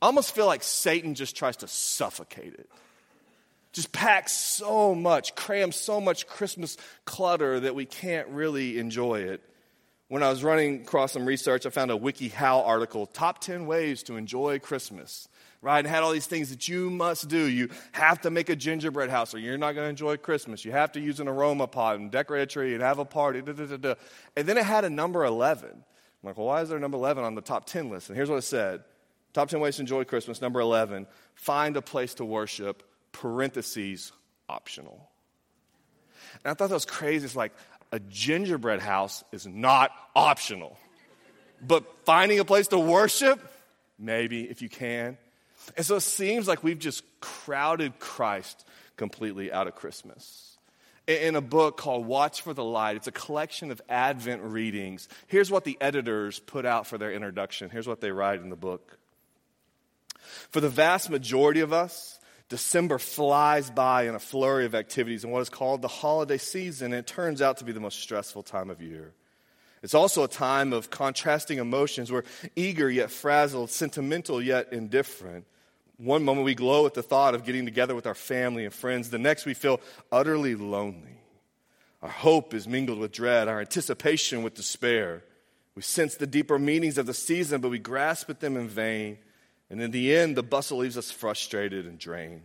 I 0.00 0.06
almost 0.06 0.34
feel 0.34 0.46
like 0.46 0.62
Satan 0.62 1.14
just 1.14 1.36
tries 1.36 1.58
to 1.58 1.68
suffocate 1.68 2.54
it. 2.54 2.68
Just 3.72 3.92
packs 3.92 4.32
so 4.32 4.94
much, 4.94 5.34
crams 5.34 5.76
so 5.76 6.00
much 6.00 6.26
Christmas 6.26 6.76
clutter 7.04 7.60
that 7.60 7.74
we 7.74 7.84
can't 7.84 8.28
really 8.28 8.78
enjoy 8.78 9.20
it. 9.20 9.42
When 10.08 10.22
I 10.22 10.30
was 10.30 10.44
running 10.44 10.82
across 10.82 11.12
some 11.12 11.26
research, 11.26 11.66
I 11.66 11.70
found 11.70 11.90
a 11.90 11.98
WikiHow 11.98 12.66
article, 12.66 13.06
Top 13.06 13.40
10 13.40 13.66
Ways 13.66 14.04
to 14.04 14.16
Enjoy 14.16 14.60
Christmas, 14.60 15.28
right? 15.60 15.80
And 15.80 15.86
had 15.88 16.04
all 16.04 16.12
these 16.12 16.26
things 16.26 16.50
that 16.50 16.68
you 16.68 16.90
must 16.90 17.28
do. 17.28 17.38
You 17.38 17.70
have 17.92 18.20
to 18.20 18.30
make 18.30 18.48
a 18.48 18.56
gingerbread 18.56 19.10
house 19.10 19.34
or 19.34 19.40
you're 19.40 19.58
not 19.58 19.74
going 19.74 19.84
to 19.84 19.90
enjoy 19.90 20.16
Christmas. 20.16 20.64
You 20.64 20.72
have 20.72 20.92
to 20.92 21.00
use 21.00 21.18
an 21.18 21.26
aroma 21.26 21.66
pot 21.66 21.96
and 21.96 22.10
decorate 22.10 22.42
a 22.42 22.46
tree 22.46 22.74
and 22.74 22.82
have 22.82 23.00
a 23.00 23.04
party. 23.04 23.42
Da, 23.42 23.52
da, 23.52 23.76
da, 23.76 23.94
and 24.36 24.46
then 24.46 24.56
it 24.56 24.64
had 24.64 24.84
a 24.84 24.90
number 24.90 25.24
11. 25.24 25.68
I'm 25.70 25.76
like, 26.22 26.38
well, 26.38 26.46
why 26.46 26.62
is 26.62 26.68
there 26.68 26.78
a 26.78 26.80
number 26.80 26.96
11 26.96 27.24
on 27.24 27.34
the 27.34 27.42
top 27.42 27.66
10 27.66 27.90
list? 27.90 28.08
And 28.08 28.16
here's 28.16 28.30
what 28.30 28.38
it 28.38 28.42
said 28.42 28.84
Top 29.36 29.50
10 29.50 29.60
ways 29.60 29.76
to 29.76 29.82
enjoy 29.82 30.02
Christmas. 30.04 30.40
Number 30.40 30.60
11, 30.60 31.06
find 31.34 31.76
a 31.76 31.82
place 31.82 32.14
to 32.14 32.24
worship, 32.24 32.82
parentheses, 33.12 34.10
optional. 34.48 35.10
And 36.42 36.52
I 36.52 36.54
thought 36.54 36.70
that 36.70 36.74
was 36.74 36.86
crazy. 36.86 37.26
It's 37.26 37.36
like 37.36 37.52
a 37.92 38.00
gingerbread 38.00 38.80
house 38.80 39.24
is 39.32 39.46
not 39.46 39.90
optional. 40.14 40.78
But 41.60 41.84
finding 42.06 42.38
a 42.38 42.46
place 42.46 42.68
to 42.68 42.78
worship, 42.78 43.38
maybe 43.98 44.44
if 44.44 44.62
you 44.62 44.70
can. 44.70 45.18
And 45.76 45.84
so 45.84 45.96
it 45.96 46.00
seems 46.00 46.48
like 46.48 46.64
we've 46.64 46.78
just 46.78 47.04
crowded 47.20 47.98
Christ 47.98 48.64
completely 48.96 49.52
out 49.52 49.66
of 49.66 49.74
Christmas. 49.74 50.56
In 51.06 51.36
a 51.36 51.42
book 51.42 51.76
called 51.76 52.06
Watch 52.06 52.40
for 52.40 52.54
the 52.54 52.64
Light, 52.64 52.96
it's 52.96 53.06
a 53.06 53.12
collection 53.12 53.70
of 53.70 53.82
Advent 53.90 54.40
readings. 54.44 55.10
Here's 55.26 55.50
what 55.50 55.64
the 55.64 55.76
editors 55.78 56.38
put 56.38 56.64
out 56.64 56.86
for 56.86 56.96
their 56.96 57.12
introduction. 57.12 57.68
Here's 57.68 57.86
what 57.86 58.00
they 58.00 58.10
write 58.10 58.40
in 58.40 58.48
the 58.48 58.56
book. 58.56 58.98
For 60.50 60.60
the 60.60 60.68
vast 60.68 61.10
majority 61.10 61.60
of 61.60 61.72
us, 61.72 62.18
December 62.48 62.98
flies 62.98 63.70
by 63.70 64.04
in 64.06 64.14
a 64.14 64.20
flurry 64.20 64.66
of 64.66 64.74
activities 64.74 65.24
in 65.24 65.30
what 65.30 65.40
is 65.42 65.48
called 65.48 65.82
the 65.82 65.88
holiday 65.88 66.38
season, 66.38 66.92
and 66.92 67.00
it 67.00 67.06
turns 67.06 67.42
out 67.42 67.58
to 67.58 67.64
be 67.64 67.72
the 67.72 67.80
most 67.80 68.00
stressful 68.00 68.44
time 68.44 68.70
of 68.70 68.80
year. 68.80 69.12
It's 69.82 69.94
also 69.94 70.24
a 70.24 70.28
time 70.28 70.72
of 70.72 70.90
contrasting 70.90 71.58
emotions. 71.58 72.10
We're 72.10 72.24
eager 72.54 72.90
yet 72.90 73.10
frazzled, 73.10 73.70
sentimental 73.70 74.40
yet 74.40 74.72
indifferent. 74.72 75.44
One 75.98 76.24
moment 76.24 76.44
we 76.44 76.54
glow 76.54 76.86
at 76.86 76.94
the 76.94 77.02
thought 77.02 77.34
of 77.34 77.44
getting 77.44 77.64
together 77.64 77.94
with 77.94 78.06
our 78.06 78.14
family 78.14 78.64
and 78.64 78.74
friends, 78.74 79.10
the 79.10 79.18
next 79.18 79.46
we 79.46 79.54
feel 79.54 79.80
utterly 80.12 80.54
lonely. 80.54 81.20
Our 82.02 82.10
hope 82.10 82.54
is 82.54 82.68
mingled 82.68 82.98
with 82.98 83.12
dread, 83.12 83.48
our 83.48 83.60
anticipation 83.60 84.42
with 84.42 84.54
despair. 84.54 85.24
We 85.74 85.82
sense 85.82 86.14
the 86.14 86.26
deeper 86.26 86.58
meanings 86.58 86.98
of 86.98 87.06
the 87.06 87.14
season, 87.14 87.60
but 87.60 87.70
we 87.70 87.78
grasp 87.78 88.30
at 88.30 88.40
them 88.40 88.56
in 88.56 88.68
vain. 88.68 89.18
And 89.70 89.80
in 89.80 89.90
the 89.90 90.14
end, 90.14 90.36
the 90.36 90.42
bustle 90.42 90.78
leaves 90.78 90.96
us 90.96 91.10
frustrated 91.10 91.86
and 91.86 91.98
drained. 91.98 92.42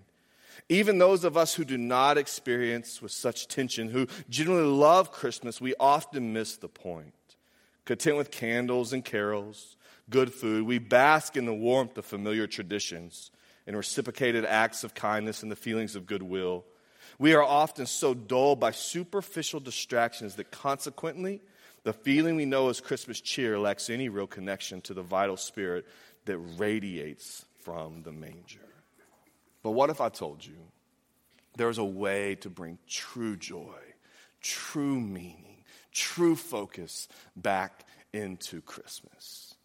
Even 0.70 0.98
those 0.98 1.24
of 1.24 1.38
us 1.38 1.54
who 1.54 1.66
do 1.66 1.78
not 1.78 2.18
experience 2.18 3.02
with 3.02 3.12
such 3.12 3.48
tension, 3.48 3.90
who 3.90 4.08
genuinely 4.30 4.70
love 4.70 5.12
Christmas, 5.12 5.60
we 5.62 5.76
often 5.80 6.34
miss 6.34 6.58
the 6.58 6.68
point. 6.68 7.14
Content 7.86 8.18
with 8.18 8.32
candles 8.32 8.94
and 8.94 9.04
carols, 9.04 9.76
good 10.10 10.34
food, 10.34 10.66
we 10.66 10.80
bask 10.80 11.36
in 11.36 11.46
the 11.46 11.54
warmth 11.54 11.98
of 11.98 12.06
familiar 12.06 12.48
traditions 12.48 13.32
and 13.68 13.76
reciprocated 13.76 14.46
acts 14.46 14.84
of 14.84 14.94
kindness 14.94 15.44
and 15.44 15.52
the 15.52 15.56
feelings 15.56 15.96
of 15.96 16.06
goodwill. 16.06 16.64
We 17.20 17.34
are 17.34 17.44
often 17.44 17.86
so 17.86 18.14
dulled 18.14 18.60
by 18.60 18.72
superficial 18.72 19.60
distractions 19.60 20.36
that 20.36 20.52
consequently, 20.52 21.42
the 21.84 21.94
feeling 21.94 22.36
we 22.36 22.46
know 22.46 22.70
as 22.70 22.80
Christmas 22.80 23.20
cheer 23.20 23.58
lacks 23.58 23.90
any 23.90 24.10
real 24.10 24.28
connection 24.28 24.82
to 24.82 24.94
the 24.94 25.02
vital 25.02 25.38
spirit 25.38 25.86
that 26.26 26.38
radiates 26.38 27.46
from 27.64 28.04
the 28.04 28.12
manger. 28.12 28.60
But 29.64 29.72
what 29.72 29.90
if 29.90 30.02
I 30.02 30.10
told 30.10 30.46
you 30.46 30.58
there's 31.56 31.78
a 31.78 31.84
way 31.84 32.36
to 32.36 32.50
bring 32.50 32.78
true 32.88 33.36
joy, 33.36 33.78
true 34.42 35.00
meaning, 35.00 35.64
true 35.92 36.36
focus 36.36 37.08
back 37.36 37.86
into 38.14 38.62
Christmas? 38.62 39.56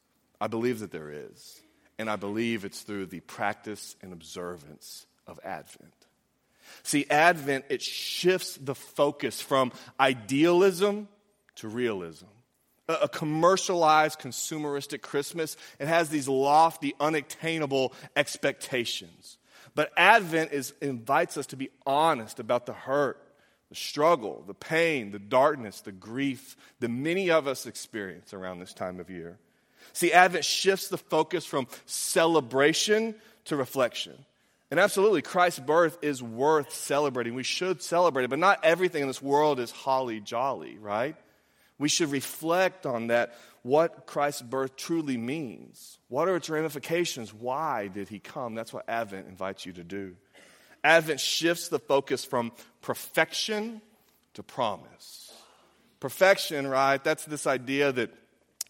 I 0.41 0.49
believe 0.49 0.81
that 0.81 0.91
there 0.91 1.11
is. 1.11 1.61
And 1.99 2.11
I 2.11 2.17
believe 2.17 2.65
it's 2.65 2.83
through 2.83 3.07
the 3.07 3.21
practice 3.21 3.97
and 4.03 4.13
observance 4.13 5.07
of 5.27 5.41
Advent. 5.43 5.95
See, 6.83 7.07
Advent, 7.09 7.65
it 7.71 7.81
shifts 7.81 8.59
the 8.59 8.75
focus 8.75 9.41
from 9.41 9.73
idealism 9.99 11.09
to 11.57 11.69
realism. 11.69 12.27
A, 12.89 13.09
commercialized, 13.09 14.21
consumeristic 14.21 15.03
Christmas, 15.03 15.57
it 15.81 15.89
has 15.89 16.09
these 16.09 16.29
lofty, 16.29 16.95
unattainable 17.01 17.93
expectations. 18.15 19.39
But 19.75 19.93
Advent 19.97 20.53
is, 20.53 20.73
invites 20.81 21.37
us 21.37 21.47
to 21.47 21.57
be 21.57 21.71
honest 21.85 22.39
about 22.39 22.65
the 22.67 22.73
hurt, 22.73 23.21
the 23.69 23.75
struggle, 23.75 24.45
the 24.47 24.55
pain, 24.55 25.11
the 25.11 25.19
darkness, 25.19 25.81
the 25.81 25.93
grief 25.93 26.57
that 26.81 26.89
many 26.89 27.31
of 27.31 27.47
us 27.47 27.67
experience 27.67 28.33
around 28.33 28.61
this 28.61 28.73
time 28.73 29.01
of 29.01 29.11
year. 29.11 29.39
See, 29.93 30.13
Advent 30.13 30.45
shifts 30.45 30.89
the 30.89 30.99
focus 30.99 31.45
from 31.45 31.67
celebration 31.87 33.15
to 33.47 33.57
reflection. 33.57 34.15
And 34.71 34.81
absolutely, 34.81 35.23
Christ's 35.23 35.61
birth 35.61 35.99
is 36.03 36.23
worth 36.23 36.73
celebrating. 36.73 37.35
We 37.35 37.43
should 37.43 37.83
celebrate 37.83 38.25
it, 38.25 38.31
but 38.31 38.39
not 38.39 38.65
everything 38.65 39.03
in 39.03 39.09
this 39.09 39.23
world 39.23 39.61
is 39.61 39.71
holly 39.71 40.21
jolly, 40.21 40.79
right? 40.79 41.17
We 41.79 41.89
should 41.89 42.11
reflect 42.11 42.87
on 42.87 43.09
that, 43.09 43.35
what 43.63 44.07
Christ's 44.07 44.43
birth 44.43 44.77
truly 44.77 45.17
means. 45.17 45.99
What 46.09 46.29
are 46.29 46.37
its 46.37 46.49
ramifications? 46.49 47.35
Why 47.35 47.89
did 47.89 48.09
he 48.09 48.19
come? 48.19 48.55
That's 48.55 48.73
what 48.73 48.89
Advent 48.89 49.27
invites 49.29 49.67
you 49.67 49.73
to 49.75 49.85
do. 49.85 50.17
Advent 50.85 51.21
shifts 51.21 51.69
the 51.69 51.79
focus 51.79 52.25
from 52.25 52.53
perfection 52.81 53.83
to 54.35 54.43
promise. 54.43 55.33
Perfection, 55.99 56.67
right? 56.67 57.03
That's 57.03 57.25
this 57.25 57.47
idea 57.47 57.91
that 57.93 58.13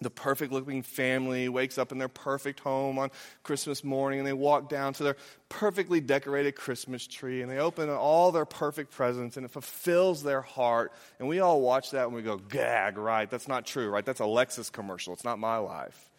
the 0.00 0.10
perfect 0.10 0.52
looking 0.52 0.82
family 0.82 1.48
wakes 1.48 1.78
up 1.78 1.90
in 1.90 1.98
their 1.98 2.08
perfect 2.08 2.60
home 2.60 2.98
on 2.98 3.10
Christmas 3.42 3.82
morning 3.82 4.18
and 4.18 4.28
they 4.28 4.32
walk 4.32 4.68
down 4.68 4.92
to 4.92 5.02
their 5.02 5.16
perfectly 5.48 6.00
decorated 6.00 6.54
Christmas 6.54 7.06
tree 7.06 7.40
and 7.40 7.50
they 7.50 7.58
open 7.58 7.88
all 7.88 8.30
their 8.30 8.44
perfect 8.44 8.92
presents 8.92 9.36
and 9.36 9.46
it 9.46 9.50
fulfills 9.50 10.22
their 10.22 10.42
heart. 10.42 10.92
And 11.18 11.28
we 11.28 11.40
all 11.40 11.62
watch 11.62 11.92
that 11.92 12.04
and 12.04 12.14
we 12.14 12.20
go, 12.20 12.36
gag, 12.36 12.98
right? 12.98 13.30
That's 13.30 13.48
not 13.48 13.64
true, 13.64 13.88
right? 13.88 14.04
That's 14.04 14.20
a 14.20 14.24
Lexus 14.24 14.70
commercial. 14.70 15.14
It's 15.14 15.24
not 15.24 15.38
my 15.38 15.56
life. 15.56 16.10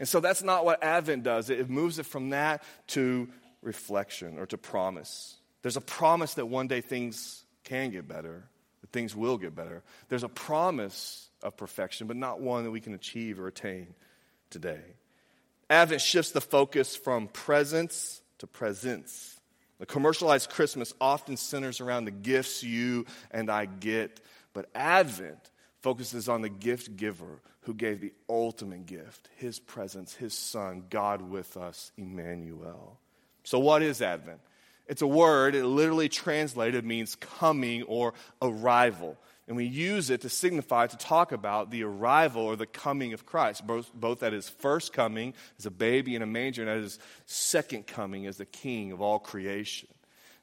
And 0.00 0.08
so 0.08 0.18
that's 0.18 0.42
not 0.42 0.64
what 0.64 0.82
Advent 0.82 1.22
does. 1.22 1.48
It 1.48 1.70
moves 1.70 2.00
it 2.00 2.06
from 2.06 2.30
that 2.30 2.64
to 2.88 3.28
reflection 3.62 4.38
or 4.38 4.46
to 4.46 4.58
promise. 4.58 5.36
There's 5.62 5.76
a 5.76 5.80
promise 5.80 6.34
that 6.34 6.46
one 6.46 6.66
day 6.66 6.80
things 6.80 7.44
can 7.62 7.90
get 7.90 8.08
better, 8.08 8.42
that 8.80 8.90
things 8.90 9.14
will 9.14 9.38
get 9.38 9.54
better. 9.54 9.84
There's 10.08 10.24
a 10.24 10.28
promise 10.28 11.28
of 11.42 11.56
perfection, 11.56 12.06
but 12.06 12.16
not 12.16 12.40
one 12.40 12.64
that 12.64 12.70
we 12.70 12.80
can 12.80 12.94
achieve 12.94 13.38
or 13.38 13.46
attain 13.46 13.94
today. 14.50 14.82
Advent 15.70 16.00
shifts 16.00 16.32
the 16.32 16.40
focus 16.40 16.94
from 16.96 17.28
presence 17.28 18.20
to 18.38 18.46
presence. 18.46 19.40
The 19.78 19.86
commercialized 19.86 20.50
Christmas 20.50 20.92
often 21.00 21.36
centers 21.36 21.80
around 21.80 22.04
the 22.04 22.10
gifts 22.10 22.62
you 22.62 23.06
and 23.30 23.50
I 23.50 23.66
get, 23.66 24.20
but 24.52 24.68
Advent 24.74 25.50
focuses 25.80 26.28
on 26.28 26.42
the 26.42 26.48
gift 26.48 26.96
giver 26.96 27.40
who 27.62 27.74
gave 27.74 28.00
the 28.00 28.12
ultimate 28.28 28.86
gift 28.86 29.28
his 29.36 29.58
presence, 29.58 30.14
his 30.14 30.34
son, 30.34 30.84
God 30.90 31.22
with 31.22 31.56
us, 31.56 31.90
Emmanuel. 31.96 32.98
So, 33.44 33.58
what 33.58 33.82
is 33.82 34.02
Advent? 34.02 34.40
It's 34.86 35.02
a 35.02 35.06
word, 35.06 35.54
it 35.54 35.64
literally 35.64 36.08
translated 36.08 36.84
means 36.84 37.14
coming 37.14 37.82
or 37.84 38.14
arrival 38.40 39.16
and 39.52 39.56
we 39.58 39.66
use 39.66 40.08
it 40.08 40.22
to 40.22 40.30
signify, 40.30 40.86
to 40.86 40.96
talk 40.96 41.30
about 41.30 41.70
the 41.70 41.84
arrival 41.84 42.42
or 42.42 42.56
the 42.56 42.64
coming 42.64 43.12
of 43.12 43.26
Christ, 43.26 43.66
both, 43.66 43.92
both 43.92 44.22
at 44.22 44.32
his 44.32 44.48
first 44.48 44.94
coming 44.94 45.34
as 45.58 45.66
a 45.66 45.70
baby 45.70 46.14
in 46.14 46.22
a 46.22 46.26
manger 46.26 46.62
and 46.62 46.70
at 46.70 46.78
his 46.78 46.98
second 47.26 47.86
coming 47.86 48.24
as 48.24 48.38
the 48.38 48.46
king 48.46 48.92
of 48.92 49.02
all 49.02 49.18
creation. 49.18 49.90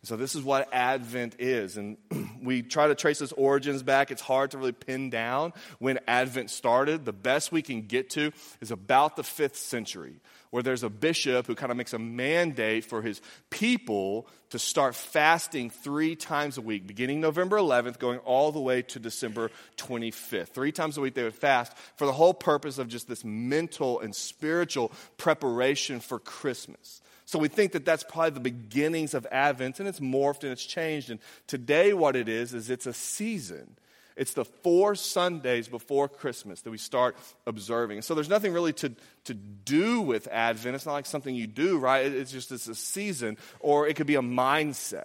So, 0.03 0.15
this 0.15 0.33
is 0.33 0.43
what 0.43 0.69
Advent 0.71 1.35
is. 1.39 1.75
And 1.75 1.97
we 2.41 2.61
try 2.61 2.87
to 2.87 2.95
trace 2.95 3.19
its 3.19 3.33
origins 3.33 3.83
back. 3.83 4.11
It's 4.11 4.21
hard 4.21 4.51
to 4.51 4.57
really 4.57 4.71
pin 4.71 5.09
down 5.09 5.51
when 5.79 5.99
Advent 6.07 6.51
started. 6.51 7.03
The 7.03 7.11
best 7.11 7.51
we 7.51 7.61
can 7.61 7.81
get 7.81 8.09
to 8.11 8.31
is 8.61 8.71
about 8.71 9.17
the 9.17 9.23
fifth 9.23 9.57
century, 9.57 10.21
where 10.51 10.63
there's 10.63 10.83
a 10.83 10.89
bishop 10.89 11.47
who 11.47 11.55
kind 11.55 11.69
of 11.69 11.77
makes 11.77 11.91
a 11.91 11.99
mandate 11.99 12.85
for 12.85 13.01
his 13.01 13.21
people 13.49 14.27
to 14.51 14.59
start 14.59 14.95
fasting 14.95 15.69
three 15.69 16.15
times 16.15 16.57
a 16.57 16.61
week, 16.61 16.87
beginning 16.87 17.19
November 17.19 17.57
11th, 17.57 17.99
going 17.99 18.19
all 18.19 18.53
the 18.53 18.61
way 18.61 18.81
to 18.81 18.99
December 18.99 19.51
25th. 19.75 20.47
Three 20.47 20.71
times 20.71 20.97
a 20.97 21.01
week 21.01 21.13
they 21.13 21.23
would 21.23 21.35
fast 21.35 21.77
for 21.97 22.05
the 22.05 22.13
whole 22.13 22.33
purpose 22.33 22.77
of 22.77 22.87
just 22.87 23.09
this 23.09 23.25
mental 23.25 23.99
and 23.99 24.15
spiritual 24.15 24.93
preparation 25.17 25.99
for 25.99 26.19
Christmas. 26.19 27.01
So 27.29 27.37
we 27.37 27.47
think 27.47 27.73
that 27.73 27.85
that's 27.85 28.01
probably 28.01 28.31
the 28.31 28.39
beginnings 28.39 29.13
of 29.13 29.27
Advent, 29.31 29.79
and 29.79 29.87
it's 29.87 29.99
morphed 29.99 30.41
and 30.41 30.51
it's 30.51 30.65
changed. 30.65 31.11
And 31.11 31.19
today, 31.45 31.93
what 31.93 32.15
it 32.15 32.27
is, 32.27 32.55
is 32.55 32.71
it's 32.71 32.87
a 32.87 32.93
season. 32.93 33.77
It's 34.15 34.33
the 34.33 34.45
four 34.45 34.95
Sundays 34.95 35.67
before 35.67 36.09
Christmas 36.09 36.61
that 36.61 36.71
we 36.71 36.79
start 36.79 37.15
observing. 37.45 38.01
So 38.01 38.15
there's 38.15 38.29
nothing 38.29 38.51
really 38.51 38.73
to, 38.73 38.95
to 39.25 39.35
do 39.35 40.01
with 40.01 40.27
Advent. 40.29 40.73
It's 40.73 40.87
not 40.87 40.93
like 40.93 41.05
something 41.05 41.35
you 41.35 41.45
do, 41.45 41.77
right? 41.77 42.03
It's 42.07 42.31
just 42.31 42.51
it's 42.51 42.67
a 42.67 42.73
season, 42.73 43.37
or 43.59 43.87
it 43.87 43.95
could 43.95 44.07
be 44.07 44.15
a 44.15 44.23
mindset. 44.23 45.03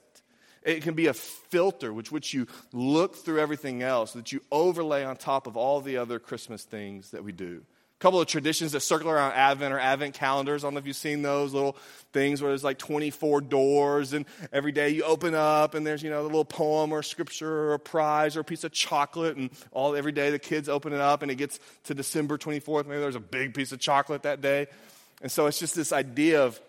It 0.62 0.82
can 0.82 0.94
be 0.94 1.08
a 1.08 1.12
filter 1.12 1.92
which 1.92 2.10
which 2.10 2.32
you 2.32 2.46
look 2.72 3.16
through 3.16 3.40
everything 3.40 3.82
else, 3.82 4.14
that 4.14 4.32
you 4.32 4.40
overlay 4.50 5.04
on 5.04 5.18
top 5.18 5.46
of 5.46 5.58
all 5.58 5.82
the 5.82 5.98
other 5.98 6.18
Christmas 6.18 6.64
things 6.64 7.10
that 7.10 7.22
we 7.22 7.32
do 7.32 7.66
couple 8.04 8.20
of 8.20 8.26
traditions 8.26 8.72
that 8.72 8.80
circle 8.80 9.08
around 9.08 9.32
Advent 9.32 9.72
or 9.72 9.78
Advent 9.78 10.12
calendars. 10.12 10.62
I 10.62 10.66
don't 10.66 10.74
know 10.74 10.78
if 10.78 10.86
you've 10.86 10.94
seen 10.94 11.22
those 11.22 11.54
little 11.54 11.74
things 12.12 12.42
where 12.42 12.50
there's 12.50 12.62
like 12.62 12.76
24 12.76 13.40
doors, 13.40 14.12
and 14.12 14.26
every 14.52 14.72
day 14.72 14.90
you 14.90 15.04
open 15.04 15.34
up 15.34 15.72
and 15.72 15.86
there's, 15.86 16.02
you 16.02 16.10
know, 16.10 16.20
a 16.20 16.24
little 16.24 16.44
poem 16.44 16.92
or 16.92 17.02
scripture 17.02 17.50
or 17.50 17.72
a 17.72 17.78
prize 17.78 18.36
or 18.36 18.40
a 18.40 18.44
piece 18.44 18.62
of 18.62 18.72
chocolate, 18.72 19.38
and 19.38 19.48
all 19.72 19.96
every 19.96 20.12
day 20.12 20.30
the 20.30 20.38
kids 20.38 20.68
open 20.68 20.92
it 20.92 21.00
up 21.00 21.22
and 21.22 21.30
it 21.30 21.36
gets 21.36 21.58
to 21.84 21.94
December 21.94 22.36
24th. 22.36 22.84
Maybe 22.84 23.00
there's 23.00 23.16
a 23.16 23.20
big 23.20 23.54
piece 23.54 23.72
of 23.72 23.80
chocolate 23.80 24.24
that 24.24 24.42
day. 24.42 24.66
And 25.22 25.32
so 25.32 25.46
it's 25.46 25.58
just 25.58 25.74
this 25.74 25.90
idea 25.90 26.44
of, 26.44 26.60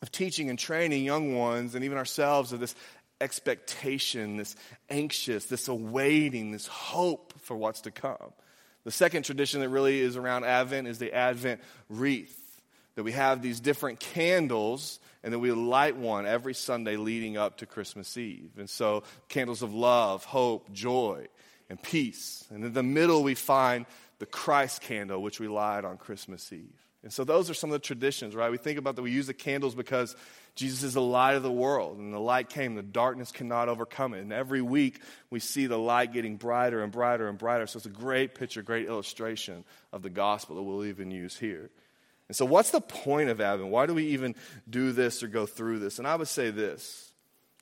of 0.00 0.12
teaching 0.12 0.48
and 0.48 0.56
training 0.56 1.04
young 1.04 1.34
ones 1.34 1.74
and 1.74 1.84
even 1.84 1.98
ourselves 1.98 2.52
of 2.52 2.60
this 2.60 2.76
expectation, 3.20 4.36
this 4.36 4.54
anxious, 4.88 5.46
this 5.46 5.66
awaiting, 5.66 6.52
this 6.52 6.68
hope 6.68 7.34
for 7.40 7.56
what's 7.56 7.80
to 7.80 7.90
come. 7.90 8.32
The 8.88 8.92
second 8.92 9.24
tradition 9.24 9.60
that 9.60 9.68
really 9.68 10.00
is 10.00 10.16
around 10.16 10.44
Advent 10.44 10.88
is 10.88 10.98
the 10.98 11.12
Advent 11.12 11.60
wreath. 11.90 12.62
That 12.94 13.02
we 13.02 13.12
have 13.12 13.42
these 13.42 13.60
different 13.60 14.00
candles 14.00 14.98
and 15.22 15.30
then 15.30 15.42
we 15.42 15.52
light 15.52 15.94
one 15.94 16.24
every 16.24 16.54
Sunday 16.54 16.96
leading 16.96 17.36
up 17.36 17.58
to 17.58 17.66
Christmas 17.66 18.16
Eve. 18.16 18.52
And 18.56 18.70
so, 18.70 19.02
candles 19.28 19.60
of 19.60 19.74
love, 19.74 20.24
hope, 20.24 20.72
joy, 20.72 21.26
and 21.68 21.82
peace. 21.82 22.46
And 22.48 22.64
in 22.64 22.72
the 22.72 22.82
middle, 22.82 23.22
we 23.22 23.34
find 23.34 23.84
the 24.20 24.26
Christ 24.26 24.80
candle, 24.80 25.20
which 25.20 25.38
we 25.38 25.48
light 25.48 25.84
on 25.84 25.98
Christmas 25.98 26.50
Eve. 26.50 26.87
And 27.02 27.12
so, 27.12 27.22
those 27.22 27.48
are 27.48 27.54
some 27.54 27.70
of 27.70 27.74
the 27.74 27.86
traditions, 27.86 28.34
right? 28.34 28.50
We 28.50 28.56
think 28.56 28.78
about 28.78 28.96
that 28.96 29.02
we 29.02 29.12
use 29.12 29.28
the 29.28 29.34
candles 29.34 29.74
because 29.74 30.16
Jesus 30.56 30.82
is 30.82 30.94
the 30.94 31.00
light 31.00 31.36
of 31.36 31.44
the 31.44 31.52
world, 31.52 31.98
and 31.98 32.12
the 32.12 32.18
light 32.18 32.48
came, 32.48 32.74
the 32.74 32.82
darkness 32.82 33.30
cannot 33.30 33.68
overcome 33.68 34.14
it. 34.14 34.20
And 34.20 34.32
every 34.32 34.60
week 34.60 35.00
we 35.30 35.38
see 35.38 35.66
the 35.66 35.78
light 35.78 36.12
getting 36.12 36.36
brighter 36.36 36.82
and 36.82 36.90
brighter 36.90 37.28
and 37.28 37.38
brighter. 37.38 37.68
So 37.68 37.76
it's 37.76 37.86
a 37.86 37.90
great 37.90 38.34
picture, 38.34 38.62
great 38.62 38.88
illustration 38.88 39.64
of 39.92 40.02
the 40.02 40.10
gospel 40.10 40.56
that 40.56 40.62
we'll 40.62 40.84
even 40.86 41.12
use 41.12 41.36
here. 41.36 41.70
And 42.26 42.36
so, 42.36 42.44
what's 42.44 42.70
the 42.70 42.80
point 42.80 43.30
of 43.30 43.40
Advent? 43.40 43.70
Why 43.70 43.86
do 43.86 43.94
we 43.94 44.08
even 44.08 44.34
do 44.68 44.90
this 44.92 45.22
or 45.22 45.28
go 45.28 45.46
through 45.46 45.78
this? 45.78 45.98
And 45.98 46.08
I 46.08 46.16
would 46.16 46.28
say 46.28 46.50
this 46.50 47.12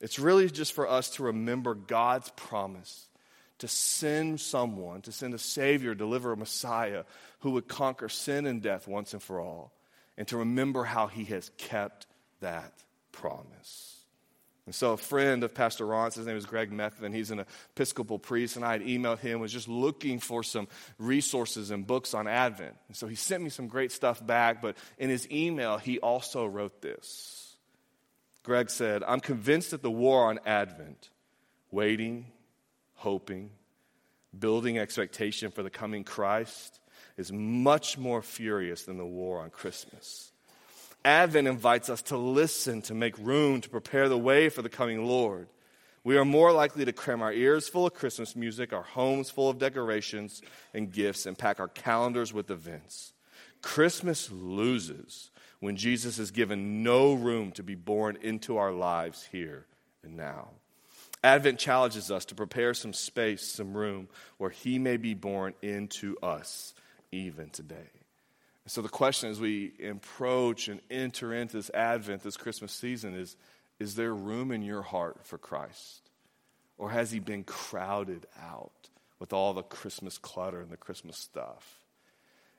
it's 0.00 0.18
really 0.18 0.48
just 0.50 0.72
for 0.72 0.88
us 0.88 1.10
to 1.10 1.24
remember 1.24 1.74
God's 1.74 2.30
promise 2.30 3.05
to 3.58 3.68
send 3.68 4.40
someone, 4.40 5.02
to 5.02 5.12
send 5.12 5.34
a 5.34 5.38
Savior, 5.38 5.94
deliver 5.94 6.32
a 6.32 6.36
Messiah 6.36 7.04
who 7.40 7.52
would 7.52 7.68
conquer 7.68 8.08
sin 8.08 8.46
and 8.46 8.62
death 8.62 8.86
once 8.86 9.12
and 9.12 9.22
for 9.22 9.40
all, 9.40 9.72
and 10.16 10.28
to 10.28 10.38
remember 10.38 10.84
how 10.84 11.06
He 11.06 11.24
has 11.24 11.50
kept 11.56 12.06
that 12.40 12.72
promise. 13.12 13.96
And 14.66 14.74
so, 14.74 14.92
a 14.92 14.96
friend 14.96 15.44
of 15.44 15.54
Pastor 15.54 15.86
Ron's, 15.86 16.16
his 16.16 16.26
name 16.26 16.36
is 16.36 16.44
Greg 16.44 16.72
Methvin, 16.72 17.14
he's 17.14 17.30
an 17.30 17.44
Episcopal 17.76 18.18
priest, 18.18 18.56
and 18.56 18.64
I 18.64 18.72
had 18.72 18.82
emailed 18.82 19.20
him, 19.20 19.38
was 19.38 19.52
just 19.52 19.68
looking 19.68 20.18
for 20.18 20.42
some 20.42 20.66
resources 20.98 21.70
and 21.70 21.86
books 21.86 22.14
on 22.14 22.26
Advent. 22.26 22.74
And 22.88 22.96
so, 22.96 23.06
he 23.06 23.14
sent 23.14 23.44
me 23.44 23.48
some 23.48 23.68
great 23.68 23.92
stuff 23.92 24.24
back, 24.24 24.60
but 24.60 24.76
in 24.98 25.08
his 25.08 25.30
email, 25.30 25.78
he 25.78 26.00
also 26.00 26.44
wrote 26.46 26.82
this. 26.82 27.56
Greg 28.42 28.68
said, 28.68 29.04
I'm 29.06 29.20
convinced 29.20 29.70
that 29.70 29.82
the 29.82 29.90
war 29.90 30.28
on 30.28 30.40
Advent, 30.44 31.10
waiting, 31.70 32.26
hoping, 32.96 33.50
building 34.38 34.78
expectation 34.78 35.50
for 35.50 35.62
the 35.62 35.70
coming 35.70 36.04
Christ, 36.04 36.80
is 37.16 37.32
much 37.32 37.96
more 37.96 38.22
furious 38.22 38.84
than 38.84 38.98
the 38.98 39.06
war 39.06 39.40
on 39.40 39.50
Christmas. 39.50 40.32
Advent 41.04 41.46
invites 41.46 41.88
us 41.88 42.02
to 42.02 42.16
listen, 42.16 42.82
to 42.82 42.94
make 42.94 43.16
room, 43.18 43.60
to 43.60 43.68
prepare 43.68 44.08
the 44.08 44.18
way 44.18 44.48
for 44.48 44.62
the 44.62 44.68
coming 44.68 45.06
Lord. 45.06 45.46
We 46.02 46.16
are 46.16 46.24
more 46.24 46.52
likely 46.52 46.84
to 46.84 46.92
cram 46.92 47.22
our 47.22 47.32
ears 47.32 47.68
full 47.68 47.86
of 47.86 47.94
Christmas 47.94 48.36
music, 48.36 48.72
our 48.72 48.82
homes 48.82 49.30
full 49.30 49.48
of 49.48 49.58
decorations 49.58 50.42
and 50.74 50.92
gifts, 50.92 51.26
and 51.26 51.38
pack 51.38 51.58
our 51.60 51.68
calendars 51.68 52.32
with 52.32 52.50
events. 52.50 53.12
Christmas 53.62 54.30
loses 54.30 55.30
when 55.60 55.76
Jesus 55.76 56.18
is 56.18 56.30
given 56.30 56.82
no 56.82 57.14
room 57.14 57.50
to 57.52 57.62
be 57.62 57.74
born 57.74 58.18
into 58.22 58.56
our 58.56 58.72
lives 58.72 59.28
here 59.32 59.66
and 60.04 60.16
now. 60.16 60.50
Advent 61.26 61.58
challenges 61.58 62.12
us 62.12 62.24
to 62.26 62.36
prepare 62.36 62.72
some 62.72 62.92
space, 62.92 63.42
some 63.42 63.76
room 63.76 64.08
where 64.38 64.50
He 64.50 64.78
may 64.78 64.96
be 64.96 65.12
born 65.12 65.54
into 65.60 66.16
us 66.22 66.72
even 67.10 67.50
today. 67.50 67.90
so 68.66 68.80
the 68.80 68.88
question 68.88 69.30
as 69.30 69.40
we 69.40 69.72
approach 69.84 70.68
and 70.68 70.80
enter 70.88 71.34
into 71.34 71.56
this 71.56 71.68
Advent, 71.74 72.22
this 72.22 72.36
Christmas 72.36 72.72
season, 72.72 73.14
is 73.14 73.36
is 73.80 73.96
there 73.96 74.14
room 74.14 74.52
in 74.52 74.62
your 74.62 74.82
heart 74.82 75.26
for 75.26 75.36
Christ? 75.36 76.10
Or 76.78 76.90
has 76.90 77.10
He 77.10 77.18
been 77.18 77.42
crowded 77.42 78.26
out 78.40 78.88
with 79.18 79.32
all 79.32 79.52
the 79.52 79.64
Christmas 79.64 80.18
clutter 80.18 80.60
and 80.60 80.70
the 80.70 80.76
Christmas 80.76 81.18
stuff? 81.18 81.85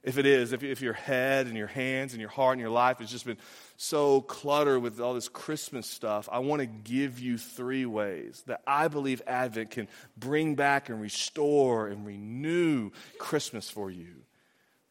If 0.07 0.17
it 0.17 0.25
is, 0.25 0.53
if, 0.53 0.63
if 0.63 0.81
your 0.81 0.93
head 0.93 1.47
and 1.47 1.57
your 1.57 1.67
hands 1.67 2.13
and 2.13 2.21
your 2.21 2.29
heart 2.29 2.53
and 2.53 2.61
your 2.61 2.69
life 2.69 2.99
has 2.99 3.11
just 3.11 3.25
been 3.25 3.37
so 3.75 4.21
cluttered 4.21 4.81
with 4.81 5.01
all 5.01 5.13
this 5.13 5.27
Christmas 5.27 5.85
stuff, 5.85 6.29
I 6.31 6.39
want 6.39 6.61
to 6.61 6.65
give 6.65 7.19
you 7.19 7.37
three 7.37 7.85
ways 7.85 8.41
that 8.47 8.61
I 8.65 8.87
believe 8.87 9.21
Advent 9.27 9.71
can 9.71 9.89
bring 10.15 10.55
back 10.55 10.87
and 10.87 11.01
restore 11.01 11.89
and 11.89 12.05
renew 12.05 12.91
Christmas 13.19 13.69
for 13.69 13.91
you. 13.91 14.13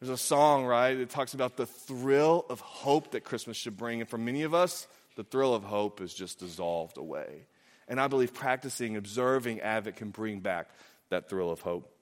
There's 0.00 0.11
a 0.11 0.18
song, 0.18 0.66
right, 0.66 0.96
that 0.96 1.08
talks 1.08 1.32
about 1.32 1.56
the 1.56 1.64
thrill 1.64 2.44
of 2.50 2.61
hope 2.61 3.12
that 3.12 3.25
Christmas 3.25 3.56
should 3.56 3.78
bring. 3.78 4.02
And 4.02 4.11
for 4.11 4.18
many 4.18 4.42
of 4.42 4.52
us, 4.52 4.87
the 5.16 5.25
thrill 5.25 5.54
of 5.54 5.64
hope 5.64 6.02
is 6.02 6.12
just 6.12 6.40
dissolved 6.40 6.99
away. 6.99 7.46
And 7.88 7.99
I 7.99 8.08
believe 8.08 8.35
practicing, 8.35 8.99
observing 8.99 9.62
Advent 9.62 9.96
can 9.96 10.11
bring 10.11 10.40
back 10.40 10.68
that 11.08 11.30
thrill 11.30 11.50
of 11.50 11.62
hope. 11.62 11.96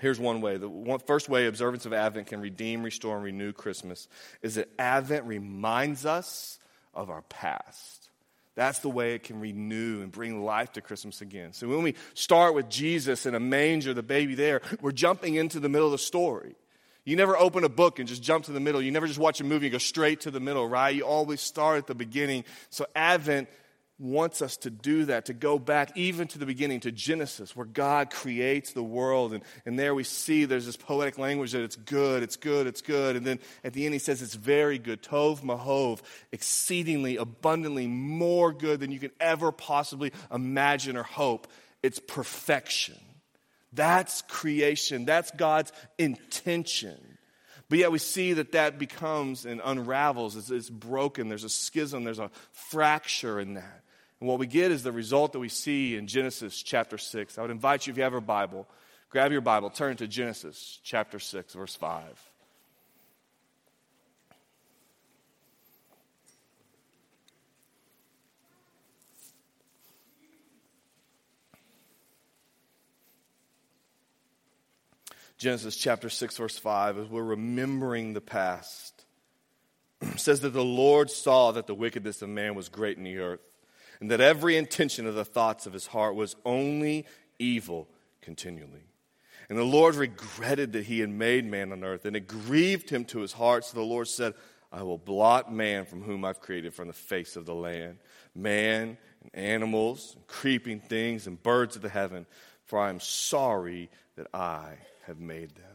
Here's 0.00 0.18
one 0.18 0.40
way. 0.40 0.56
The 0.56 0.68
one, 0.68 0.98
first 1.00 1.28
way 1.28 1.46
observance 1.46 1.86
of 1.86 1.92
Advent 1.92 2.28
can 2.28 2.40
redeem, 2.40 2.82
restore, 2.82 3.16
and 3.16 3.24
renew 3.24 3.52
Christmas 3.52 4.08
is 4.40 4.54
that 4.56 4.68
Advent 4.78 5.26
reminds 5.26 6.06
us 6.06 6.58
of 6.94 7.10
our 7.10 7.22
past. 7.22 8.08
That's 8.54 8.80
the 8.80 8.90
way 8.90 9.14
it 9.14 9.22
can 9.22 9.40
renew 9.40 10.02
and 10.02 10.12
bring 10.12 10.44
life 10.44 10.72
to 10.72 10.80
Christmas 10.80 11.22
again. 11.22 11.52
So 11.52 11.68
when 11.68 11.82
we 11.82 11.94
start 12.14 12.54
with 12.54 12.68
Jesus 12.68 13.24
in 13.24 13.34
a 13.34 13.40
manger, 13.40 13.94
the 13.94 14.02
baby 14.02 14.34
there, 14.34 14.60
we're 14.80 14.92
jumping 14.92 15.36
into 15.36 15.58
the 15.58 15.70
middle 15.70 15.86
of 15.86 15.92
the 15.92 15.98
story. 15.98 16.54
You 17.04 17.16
never 17.16 17.36
open 17.36 17.64
a 17.64 17.68
book 17.68 17.98
and 17.98 18.06
just 18.06 18.22
jump 18.22 18.44
to 18.44 18.52
the 18.52 18.60
middle. 18.60 18.80
You 18.80 18.90
never 18.92 19.06
just 19.06 19.18
watch 19.18 19.40
a 19.40 19.44
movie 19.44 19.66
and 19.66 19.72
go 19.72 19.78
straight 19.78 20.20
to 20.22 20.30
the 20.30 20.38
middle, 20.38 20.68
right? 20.68 20.94
You 20.94 21.04
always 21.04 21.40
start 21.40 21.78
at 21.78 21.86
the 21.86 21.94
beginning. 21.94 22.44
So 22.70 22.86
Advent 22.94 23.48
wants 23.98 24.42
us 24.42 24.56
to 24.58 24.70
do 24.70 25.04
that, 25.04 25.26
to 25.26 25.32
go 25.32 25.58
back 25.58 25.96
even 25.96 26.26
to 26.28 26.38
the 26.38 26.46
beginning, 26.46 26.80
to 26.80 26.90
Genesis, 26.90 27.54
where 27.54 27.66
God 27.66 28.10
creates 28.10 28.72
the 28.72 28.82
world. 28.82 29.32
And, 29.32 29.44
and 29.64 29.78
there 29.78 29.94
we 29.94 30.04
see 30.04 30.44
there's 30.44 30.66
this 30.66 30.76
poetic 30.76 31.18
language 31.18 31.52
that 31.52 31.62
it's 31.62 31.76
good, 31.76 32.22
it's 32.22 32.36
good, 32.36 32.66
it's 32.66 32.82
good. 32.82 33.16
And 33.16 33.26
then 33.26 33.38
at 33.62 33.72
the 33.72 33.84
end, 33.84 33.94
he 33.94 33.98
says 33.98 34.22
it's 34.22 34.34
very 34.34 34.78
good. 34.78 35.02
Tov 35.02 35.42
Mahov, 35.42 36.00
exceedingly, 36.32 37.16
abundantly 37.16 37.86
more 37.86 38.52
good 38.52 38.80
than 38.80 38.90
you 38.90 38.98
can 38.98 39.12
ever 39.20 39.52
possibly 39.52 40.12
imagine 40.32 40.96
or 40.96 41.04
hope. 41.04 41.46
It's 41.82 41.98
perfection. 42.00 42.98
That's 43.72 44.22
creation, 44.22 45.06
that's 45.06 45.30
God's 45.30 45.72
intention. 45.98 47.11
But 47.72 47.78
yet 47.78 47.90
we 47.90 48.00
see 48.00 48.34
that 48.34 48.52
that 48.52 48.78
becomes 48.78 49.46
and 49.46 49.62
unravels. 49.64 50.36
It's, 50.36 50.50
it's, 50.50 50.68
broken. 50.68 51.30
There's 51.30 51.42
a 51.42 51.48
schism. 51.48 52.04
There's 52.04 52.18
a 52.18 52.30
fracture 52.52 53.40
in 53.40 53.54
that. 53.54 53.80
And 54.20 54.28
what 54.28 54.38
we 54.38 54.46
get 54.46 54.70
is 54.70 54.82
the 54.82 54.92
result 54.92 55.32
that 55.32 55.38
we 55.38 55.48
see 55.48 55.96
in 55.96 56.06
Genesis 56.06 56.62
chapter 56.62 56.98
6. 56.98 57.38
I 57.38 57.40
would 57.40 57.50
invite 57.50 57.86
you, 57.86 57.92
if 57.92 57.96
you 57.96 58.02
have 58.02 58.12
a 58.12 58.20
Bible, 58.20 58.68
grab 59.08 59.32
your 59.32 59.40
Bible, 59.40 59.70
turn 59.70 59.96
to 59.96 60.06
Genesis 60.06 60.80
chapter 60.84 61.18
6, 61.18 61.54
verse 61.54 61.74
5. 61.74 62.02
Genesis 75.42 75.74
chapter 75.74 76.08
6, 76.08 76.36
verse 76.36 76.56
5, 76.56 76.98
as 76.98 77.08
we're 77.08 77.20
remembering 77.20 78.12
the 78.12 78.20
past, 78.20 79.04
says 80.16 80.42
that 80.42 80.50
the 80.52 80.62
Lord 80.62 81.10
saw 81.10 81.50
that 81.50 81.66
the 81.66 81.74
wickedness 81.74 82.22
of 82.22 82.28
man 82.28 82.54
was 82.54 82.68
great 82.68 82.96
in 82.96 83.02
the 83.02 83.18
earth 83.18 83.40
and 84.00 84.08
that 84.12 84.20
every 84.20 84.56
intention 84.56 85.04
of 85.04 85.16
the 85.16 85.24
thoughts 85.24 85.66
of 85.66 85.72
his 85.72 85.88
heart 85.88 86.14
was 86.14 86.36
only 86.44 87.06
evil 87.40 87.88
continually. 88.20 88.84
And 89.48 89.58
the 89.58 89.64
Lord 89.64 89.96
regretted 89.96 90.74
that 90.74 90.84
he 90.84 91.00
had 91.00 91.10
made 91.10 91.44
man 91.44 91.72
on 91.72 91.82
earth, 91.82 92.04
and 92.04 92.14
it 92.14 92.28
grieved 92.28 92.88
him 92.88 93.04
to 93.06 93.18
his 93.18 93.32
heart. 93.32 93.64
So 93.64 93.76
the 93.76 93.82
Lord 93.82 94.06
said, 94.06 94.34
I 94.70 94.84
will 94.84 94.96
blot 94.96 95.52
man 95.52 95.86
from 95.86 96.02
whom 96.02 96.24
I've 96.24 96.40
created 96.40 96.72
from 96.72 96.86
the 96.86 96.94
face 96.94 97.34
of 97.34 97.46
the 97.46 97.54
land, 97.54 97.98
man 98.32 98.96
and 99.22 99.30
animals, 99.34 100.12
and 100.14 100.24
creeping 100.28 100.78
things, 100.78 101.26
and 101.26 101.42
birds 101.42 101.74
of 101.74 101.82
the 101.82 101.88
heaven, 101.88 102.26
for 102.64 102.78
I 102.78 102.90
am 102.90 103.00
sorry 103.00 103.90
that 104.14 104.28
I 104.32 104.74
have 105.02 105.20
made 105.20 105.54
them. 105.54 105.72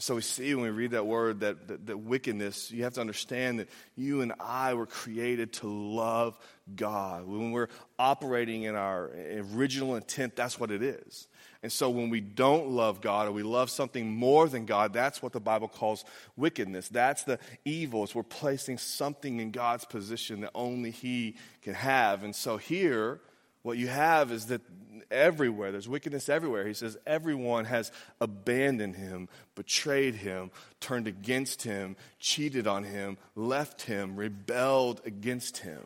So 0.00 0.14
we 0.14 0.20
see 0.20 0.54
when 0.54 0.62
we 0.62 0.70
read 0.70 0.92
that 0.92 1.06
word 1.06 1.40
that, 1.40 1.66
that, 1.66 1.86
that, 1.86 1.98
wickedness, 1.98 2.70
you 2.70 2.84
have 2.84 2.94
to 2.94 3.00
understand 3.00 3.58
that 3.58 3.68
you 3.96 4.20
and 4.20 4.32
I 4.38 4.74
were 4.74 4.86
created 4.86 5.52
to 5.54 5.66
love 5.66 6.38
God. 6.76 7.26
When 7.26 7.50
we're 7.50 7.68
operating 7.98 8.62
in 8.62 8.76
our 8.76 9.10
original 9.52 9.96
intent, 9.96 10.36
that's 10.36 10.60
what 10.60 10.70
it 10.70 10.84
is. 10.84 11.26
And 11.64 11.72
so 11.72 11.90
when 11.90 12.10
we 12.10 12.20
don't 12.20 12.68
love 12.68 13.00
God 13.00 13.26
or 13.26 13.32
we 13.32 13.42
love 13.42 13.70
something 13.70 14.08
more 14.08 14.48
than 14.48 14.64
God, 14.66 14.92
that's 14.92 15.20
what 15.20 15.32
the 15.32 15.40
Bible 15.40 15.66
calls 15.66 16.04
wickedness. 16.36 16.88
That's 16.88 17.24
the 17.24 17.40
evil. 17.64 18.04
It's 18.04 18.14
we're 18.14 18.22
placing 18.22 18.78
something 18.78 19.40
in 19.40 19.50
God's 19.50 19.84
position 19.84 20.42
that 20.42 20.52
only 20.54 20.92
He 20.92 21.34
can 21.62 21.74
have. 21.74 22.22
And 22.22 22.36
so 22.36 22.56
here, 22.56 23.20
what 23.68 23.76
you 23.76 23.88
have 23.88 24.32
is 24.32 24.46
that 24.46 24.62
everywhere, 25.10 25.70
there's 25.72 25.86
wickedness 25.86 26.30
everywhere. 26.30 26.66
He 26.66 26.72
says, 26.72 26.96
everyone 27.06 27.66
has 27.66 27.92
abandoned 28.18 28.96
him, 28.96 29.28
betrayed 29.56 30.14
him, 30.14 30.50
turned 30.80 31.06
against 31.06 31.64
him, 31.64 31.94
cheated 32.18 32.66
on 32.66 32.82
him, 32.82 33.18
left 33.36 33.82
him, 33.82 34.16
rebelled 34.16 35.02
against 35.04 35.58
him. 35.58 35.82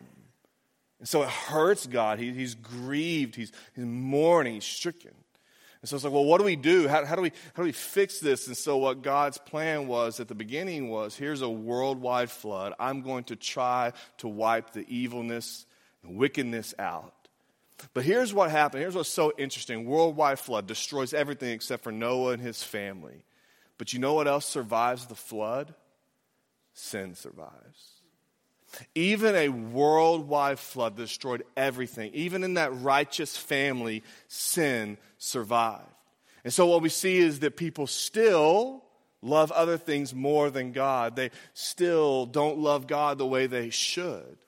And 1.01 1.09
so 1.09 1.23
it 1.23 1.29
hurts 1.29 1.88
God. 1.88 2.21
He, 2.21 2.33
he's 2.33 2.55
grieved, 2.55 3.35
he's, 3.35 3.51
he's 3.75 3.85
mourning, 3.85 4.55
he's 4.55 4.64
stricken. 4.64 5.14
And 5.81 5.88
so 5.88 5.97
it's 5.97 6.05
like, 6.05 6.12
well, 6.12 6.25
what 6.25 6.38
do 6.38 6.45
we 6.45 6.55
do? 6.55 6.87
How, 6.87 7.05
how, 7.05 7.16
do 7.16 7.23
we, 7.23 7.33
how 7.55 7.62
do 7.62 7.66
we 7.66 7.73
fix 7.73 8.21
this? 8.21 8.47
And 8.47 8.57
so, 8.57 8.77
what 8.77 9.03
God's 9.03 9.38
plan 9.38 9.88
was 9.88 10.21
at 10.21 10.29
the 10.29 10.37
beginning 10.37 10.88
was 10.88 11.16
here's 11.16 11.42
a 11.42 11.49
worldwide 11.49 12.31
flood. 12.31 12.75
I'm 12.79 13.03
going 13.03 13.25
to 13.25 13.35
try 13.35 13.92
to 14.18 14.29
wipe 14.29 14.71
the 14.71 14.88
evilness, 14.88 15.66
the 16.05 16.12
wickedness 16.12 16.73
out. 16.79 17.21
But 17.95 18.05
here's 18.05 18.33
what 18.33 18.51
happened. 18.51 18.83
Here's 18.83 18.95
what's 18.95 19.09
so 19.09 19.33
interesting 19.38 19.87
worldwide 19.87 20.38
flood 20.38 20.66
destroys 20.66 21.12
everything 21.14 21.51
except 21.51 21.83
for 21.83 21.92
Noah 21.92 22.33
and 22.33 22.42
his 22.42 22.62
family. 22.62 23.25
But 23.79 23.92
you 23.92 23.99
know 23.99 24.14
what 24.14 24.29
else 24.29 24.47
survives 24.47 25.07
the 25.07 25.14
flood? 25.14 25.75
Sin 26.75 27.14
survives. 27.14 28.03
Even 28.95 29.35
a 29.35 29.49
worldwide 29.49 30.59
flood 30.59 30.97
destroyed 30.97 31.45
everything. 31.57 32.11
Even 32.14 32.45
in 32.45 32.55
that 32.55 32.75
righteous 32.81 33.37
family, 33.37 34.03
sin 34.29 34.97
survived. 35.18 35.85
And 36.45 36.53
so 36.53 36.66
what 36.66 36.83
we 36.83 36.88
see 36.88 37.18
is 37.18 37.40
that 37.40 37.57
people 37.57 37.87
still 37.87 38.83
love 39.21 39.53
other 39.53 39.79
things 39.79 40.14
more 40.14 40.51
than 40.51 40.73
God. 40.73 41.16
They 41.16 41.31
still 41.55 42.27
don't 42.27 42.59
love 42.59 42.87
God 42.87 43.18
the 43.18 43.27
way 43.27 43.47
they 43.47 43.71
should. 43.71 44.38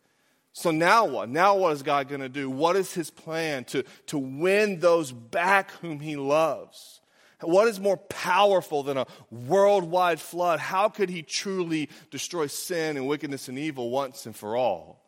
So 0.57 0.71
now 0.71 1.05
what? 1.05 1.29
Now 1.29 1.57
what 1.57 1.73
is 1.73 1.83
God 1.83 2.09
going 2.09 2.21
to 2.21 2.29
do? 2.29 2.49
What 2.49 2.77
is 2.77 2.95
his 2.95 3.11
plan 3.11 3.65
to, 3.65 3.83
to 4.07 4.19
win 4.19 4.79
those 4.79 5.11
back 5.11 5.73
whom 5.83 5.99
he 5.99 6.15
loves? 6.15 7.01
What 7.41 7.67
is 7.67 7.81
more 7.81 7.97
powerful 7.97 8.85
than 8.85 8.97
a 8.97 9.07
worldwide 9.33 10.21
flood? 10.21 10.61
How 10.61 10.89
could 10.89 11.11
he 11.11 11.23
truly 11.23 11.91
destroy 12.13 12.47
sin 12.47 12.97
and 12.97 13.09
wickedness 13.09 13.49
and 13.49 13.59
evil 13.59 13.91
once 13.91 14.27
and 14.27 14.35
for 14.35 14.57
all? 14.57 15.03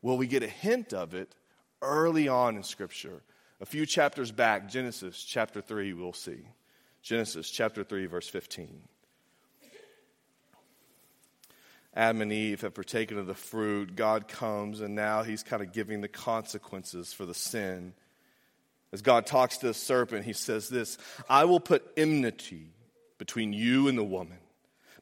Well, 0.00 0.16
we 0.16 0.26
get 0.26 0.42
a 0.42 0.48
hint 0.48 0.94
of 0.94 1.12
it 1.12 1.34
early 1.82 2.26
on 2.26 2.56
in 2.56 2.62
Scripture. 2.62 3.22
A 3.60 3.66
few 3.66 3.84
chapters 3.84 4.32
back, 4.32 4.70
Genesis 4.70 5.22
chapter 5.22 5.60
3, 5.60 5.92
we'll 5.92 6.14
see. 6.14 6.40
Genesis 7.02 7.50
chapter 7.50 7.84
3, 7.84 8.06
verse 8.06 8.28
15. 8.28 8.80
Adam 11.98 12.22
and 12.22 12.32
Eve 12.32 12.60
have 12.60 12.74
partaken 12.74 13.18
of 13.18 13.26
the 13.26 13.34
fruit, 13.34 13.96
God 13.96 14.28
comes 14.28 14.80
and 14.80 14.94
now 14.94 15.24
he's 15.24 15.42
kind 15.42 15.60
of 15.60 15.72
giving 15.72 16.00
the 16.00 16.06
consequences 16.06 17.12
for 17.12 17.26
the 17.26 17.34
sin. 17.34 17.92
As 18.92 19.02
God 19.02 19.26
talks 19.26 19.58
to 19.58 19.66
the 19.66 19.74
serpent, 19.74 20.24
he 20.24 20.32
says 20.32 20.68
this 20.68 20.96
I 21.28 21.44
will 21.44 21.58
put 21.58 21.84
enmity 21.96 22.70
between 23.18 23.52
you 23.52 23.88
and 23.88 23.98
the 23.98 24.04
woman, 24.04 24.38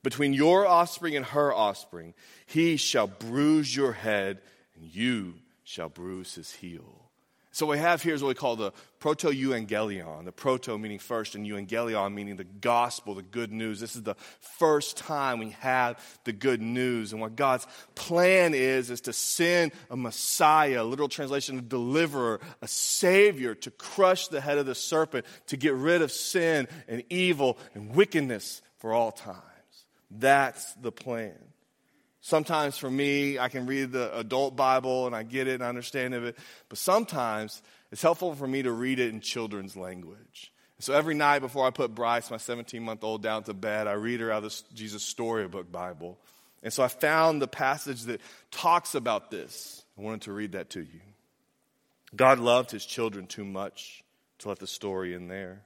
between 0.02 0.32
your 0.32 0.66
offspring 0.66 1.14
and 1.16 1.26
her 1.26 1.52
offspring. 1.52 2.14
He 2.46 2.78
shall 2.78 3.06
bruise 3.06 3.76
your 3.76 3.92
head, 3.92 4.40
and 4.74 4.86
you 4.86 5.34
shall 5.64 5.90
bruise 5.90 6.34
his 6.34 6.54
heel. 6.54 7.05
So 7.56 7.64
what 7.64 7.78
we 7.78 7.78
have 7.78 8.02
here 8.02 8.14
is 8.14 8.22
what 8.22 8.28
we 8.28 8.34
call 8.34 8.56
the 8.56 8.72
proto-evangelion. 8.98 10.26
The 10.26 10.30
proto 10.30 10.76
meaning 10.76 10.98
first, 10.98 11.34
and 11.34 11.46
evangelion 11.46 12.12
meaning 12.12 12.36
the 12.36 12.44
gospel, 12.44 13.14
the 13.14 13.22
good 13.22 13.50
news. 13.50 13.80
This 13.80 13.96
is 13.96 14.02
the 14.02 14.14
first 14.58 14.98
time 14.98 15.38
we 15.38 15.52
have 15.60 15.98
the 16.24 16.34
good 16.34 16.60
news. 16.60 17.12
And 17.12 17.20
what 17.22 17.34
God's 17.34 17.66
plan 17.94 18.52
is, 18.52 18.90
is 18.90 19.00
to 19.00 19.14
send 19.14 19.72
a 19.90 19.96
Messiah, 19.96 20.84
literal 20.84 21.08
translation, 21.08 21.58
a 21.58 21.62
deliverer, 21.62 22.40
a 22.60 22.68
savior 22.68 23.54
to 23.54 23.70
crush 23.70 24.28
the 24.28 24.42
head 24.42 24.58
of 24.58 24.66
the 24.66 24.74
serpent, 24.74 25.24
to 25.46 25.56
get 25.56 25.72
rid 25.72 26.02
of 26.02 26.12
sin 26.12 26.68
and 26.86 27.04
evil 27.08 27.56
and 27.74 27.94
wickedness 27.94 28.60
for 28.76 28.92
all 28.92 29.12
times. 29.12 29.40
That's 30.10 30.74
the 30.74 30.92
plan. 30.92 31.38
Sometimes 32.26 32.76
for 32.76 32.90
me, 32.90 33.38
I 33.38 33.48
can 33.48 33.66
read 33.66 33.92
the 33.92 34.18
adult 34.18 34.56
Bible 34.56 35.06
and 35.06 35.14
I 35.14 35.22
get 35.22 35.46
it 35.46 35.54
and 35.54 35.62
I 35.62 35.68
understand 35.68 36.12
of 36.12 36.24
it, 36.24 36.36
but 36.68 36.76
sometimes 36.76 37.62
it's 37.92 38.02
helpful 38.02 38.34
for 38.34 38.48
me 38.48 38.64
to 38.64 38.72
read 38.72 38.98
it 38.98 39.10
in 39.10 39.20
children's 39.20 39.76
language. 39.76 40.52
So 40.80 40.92
every 40.92 41.14
night 41.14 41.38
before 41.38 41.64
I 41.64 41.70
put 41.70 41.94
Bryce, 41.94 42.28
my 42.28 42.36
17 42.36 42.82
month 42.82 43.04
old, 43.04 43.22
down 43.22 43.44
to 43.44 43.54
bed, 43.54 43.86
I 43.86 43.92
read 43.92 44.18
her 44.18 44.32
out 44.32 44.42
of 44.42 44.50
the 44.50 44.74
Jesus 44.74 45.04
Storybook 45.04 45.70
Bible. 45.70 46.18
And 46.64 46.72
so 46.72 46.82
I 46.82 46.88
found 46.88 47.40
the 47.40 47.46
passage 47.46 48.02
that 48.06 48.20
talks 48.50 48.96
about 48.96 49.30
this. 49.30 49.84
I 49.96 50.02
wanted 50.02 50.22
to 50.22 50.32
read 50.32 50.50
that 50.52 50.70
to 50.70 50.80
you. 50.80 51.00
God 52.16 52.40
loved 52.40 52.72
his 52.72 52.84
children 52.84 53.28
too 53.28 53.44
much 53.44 54.02
to 54.38 54.48
let 54.48 54.58
the 54.58 54.66
story 54.66 55.14
in 55.14 55.28
there. 55.28 55.62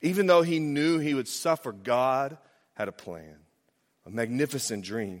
Even 0.00 0.28
though 0.28 0.40
he 0.40 0.60
knew 0.60 0.98
he 0.98 1.12
would 1.12 1.28
suffer, 1.28 1.72
God 1.72 2.38
had 2.72 2.88
a 2.88 2.92
plan, 2.92 3.36
a 4.06 4.10
magnificent 4.10 4.82
dream. 4.82 5.20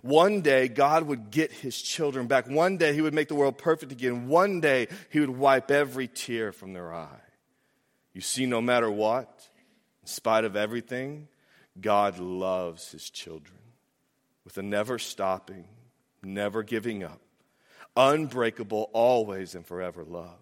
One 0.00 0.40
day, 0.40 0.68
God 0.68 1.04
would 1.04 1.30
get 1.30 1.52
his 1.52 1.80
children 1.80 2.26
back. 2.26 2.48
One 2.48 2.76
day, 2.76 2.94
he 2.94 3.02
would 3.02 3.14
make 3.14 3.28
the 3.28 3.34
world 3.34 3.58
perfect 3.58 3.92
again. 3.92 4.28
One 4.28 4.60
day, 4.60 4.88
he 5.10 5.20
would 5.20 5.30
wipe 5.30 5.70
every 5.70 6.08
tear 6.08 6.52
from 6.52 6.72
their 6.72 6.92
eye. 6.94 7.20
You 8.14 8.20
see, 8.20 8.46
no 8.46 8.60
matter 8.60 8.90
what, 8.90 9.48
in 10.02 10.08
spite 10.08 10.44
of 10.44 10.56
everything, 10.56 11.28
God 11.80 12.18
loves 12.18 12.90
his 12.90 13.08
children 13.10 13.58
with 14.44 14.58
a 14.58 14.62
never 14.62 14.98
stopping, 14.98 15.64
never 16.22 16.62
giving 16.62 17.04
up, 17.04 17.20
unbreakable, 17.96 18.90
always 18.92 19.54
and 19.54 19.66
forever 19.66 20.04
love. 20.04 20.38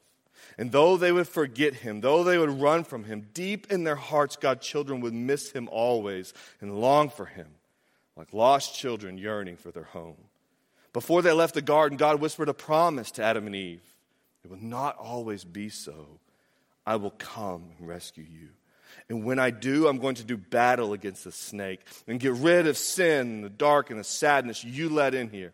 And 0.59 0.73
though 0.73 0.97
they 0.97 1.13
would 1.13 1.29
forget 1.29 1.75
him, 1.75 2.01
though 2.01 2.25
they 2.25 2.39
would 2.39 2.61
run 2.61 2.85
from 2.85 3.05
him, 3.05 3.29
deep 3.33 3.71
in 3.71 3.85
their 3.85 3.97
hearts, 3.97 4.37
God's 4.37 4.67
children 4.67 5.01
would 5.01 5.15
miss 5.15 5.53
him 5.53 5.69
always 5.71 6.35
and 6.61 6.81
long 6.81 7.09
for 7.09 7.27
him 7.27 7.47
like 8.21 8.35
lost 8.35 8.77
children 8.77 9.17
yearning 9.17 9.57
for 9.57 9.71
their 9.71 9.85
home. 9.85 10.19
Before 10.93 11.23
they 11.23 11.33
left 11.33 11.55
the 11.55 11.63
garden, 11.63 11.97
God 11.97 12.21
whispered 12.21 12.51
a 12.51 12.55
promise 12.55 13.11
to 13.13 13.25
Adam 13.25 13.47
and 13.47 13.57
Eve 13.57 13.81
it 14.45 14.51
will 14.51 14.63
not 14.63 14.97
always 14.97 15.45
be 15.45 15.69
so. 15.69 16.19
I 16.87 16.97
will 16.97 17.11
come 17.11 17.71
and 17.79 17.89
rescue 17.89 18.25
you. 18.25 18.49
And 19.09 19.25
when 19.25 19.39
I 19.39 19.51
do, 19.51 19.87
I'm 19.87 19.99
going 19.99 20.15
to 20.17 20.25
do 20.25 20.37
battle 20.37 20.93
against 20.93 21.25
the 21.25 21.33
snake 21.33 21.81
and 22.07 22.19
get 22.19 22.33
rid 22.33 22.67
of 22.67 22.79
sin, 22.79 23.43
the 23.43 23.51
dark, 23.51 23.91
and 23.91 24.01
the 24.01 24.05
sadness 24.05 24.65
you 24.65 24.89
let 24.89 25.15
in 25.15 25.29
here. 25.29 25.53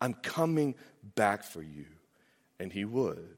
I'm 0.00 0.14
coming 0.14 0.74
back 1.14 1.42
for 1.42 1.62
you. 1.62 1.86
And 2.60 2.72
he 2.72 2.84
would. 2.84 3.36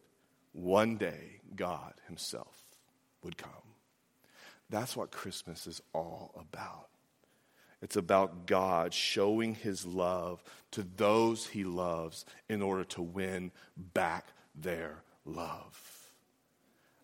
One 0.53 0.97
day, 0.97 1.41
God 1.55 1.95
himself 2.07 2.57
would 3.23 3.37
come. 3.37 3.51
That's 4.71 4.97
what 4.97 5.13
Christmas 5.13 5.67
is 5.67 5.81
all 5.93 6.33
about. 6.37 6.90
It's 7.83 7.97
about 7.97 8.47
God 8.47 8.93
showing 8.93 9.55
his 9.55 9.87
love 9.87 10.43
to 10.73 10.87
those 10.97 11.47
he 11.47 11.65
loves 11.65 12.25
in 12.49 12.63
order 12.63 12.85
to 12.85 13.03
win 13.03 13.53
back 13.77 14.27
their 14.55 15.03
love. 15.25 16.01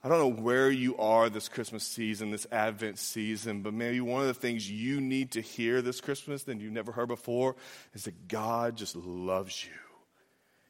I 0.04 0.08
don't 0.08 0.18
know 0.18 0.42
where 0.42 0.70
you 0.70 0.96
are 0.98 1.28
this 1.28 1.48
Christmas 1.48 1.82
season, 1.82 2.30
this 2.30 2.46
Advent 2.52 2.98
season, 2.98 3.62
but 3.62 3.74
maybe 3.74 4.00
one 4.00 4.20
of 4.20 4.28
the 4.28 4.34
things 4.34 4.70
you 4.70 5.00
need 5.00 5.32
to 5.32 5.40
hear 5.40 5.82
this 5.82 6.00
Christmas 6.00 6.44
that 6.44 6.60
you've 6.60 6.72
never 6.72 6.92
heard 6.92 7.08
before 7.08 7.56
is 7.92 8.04
that 8.04 8.28
God 8.28 8.76
just 8.76 8.94
loves 8.94 9.64
you. 9.64 9.85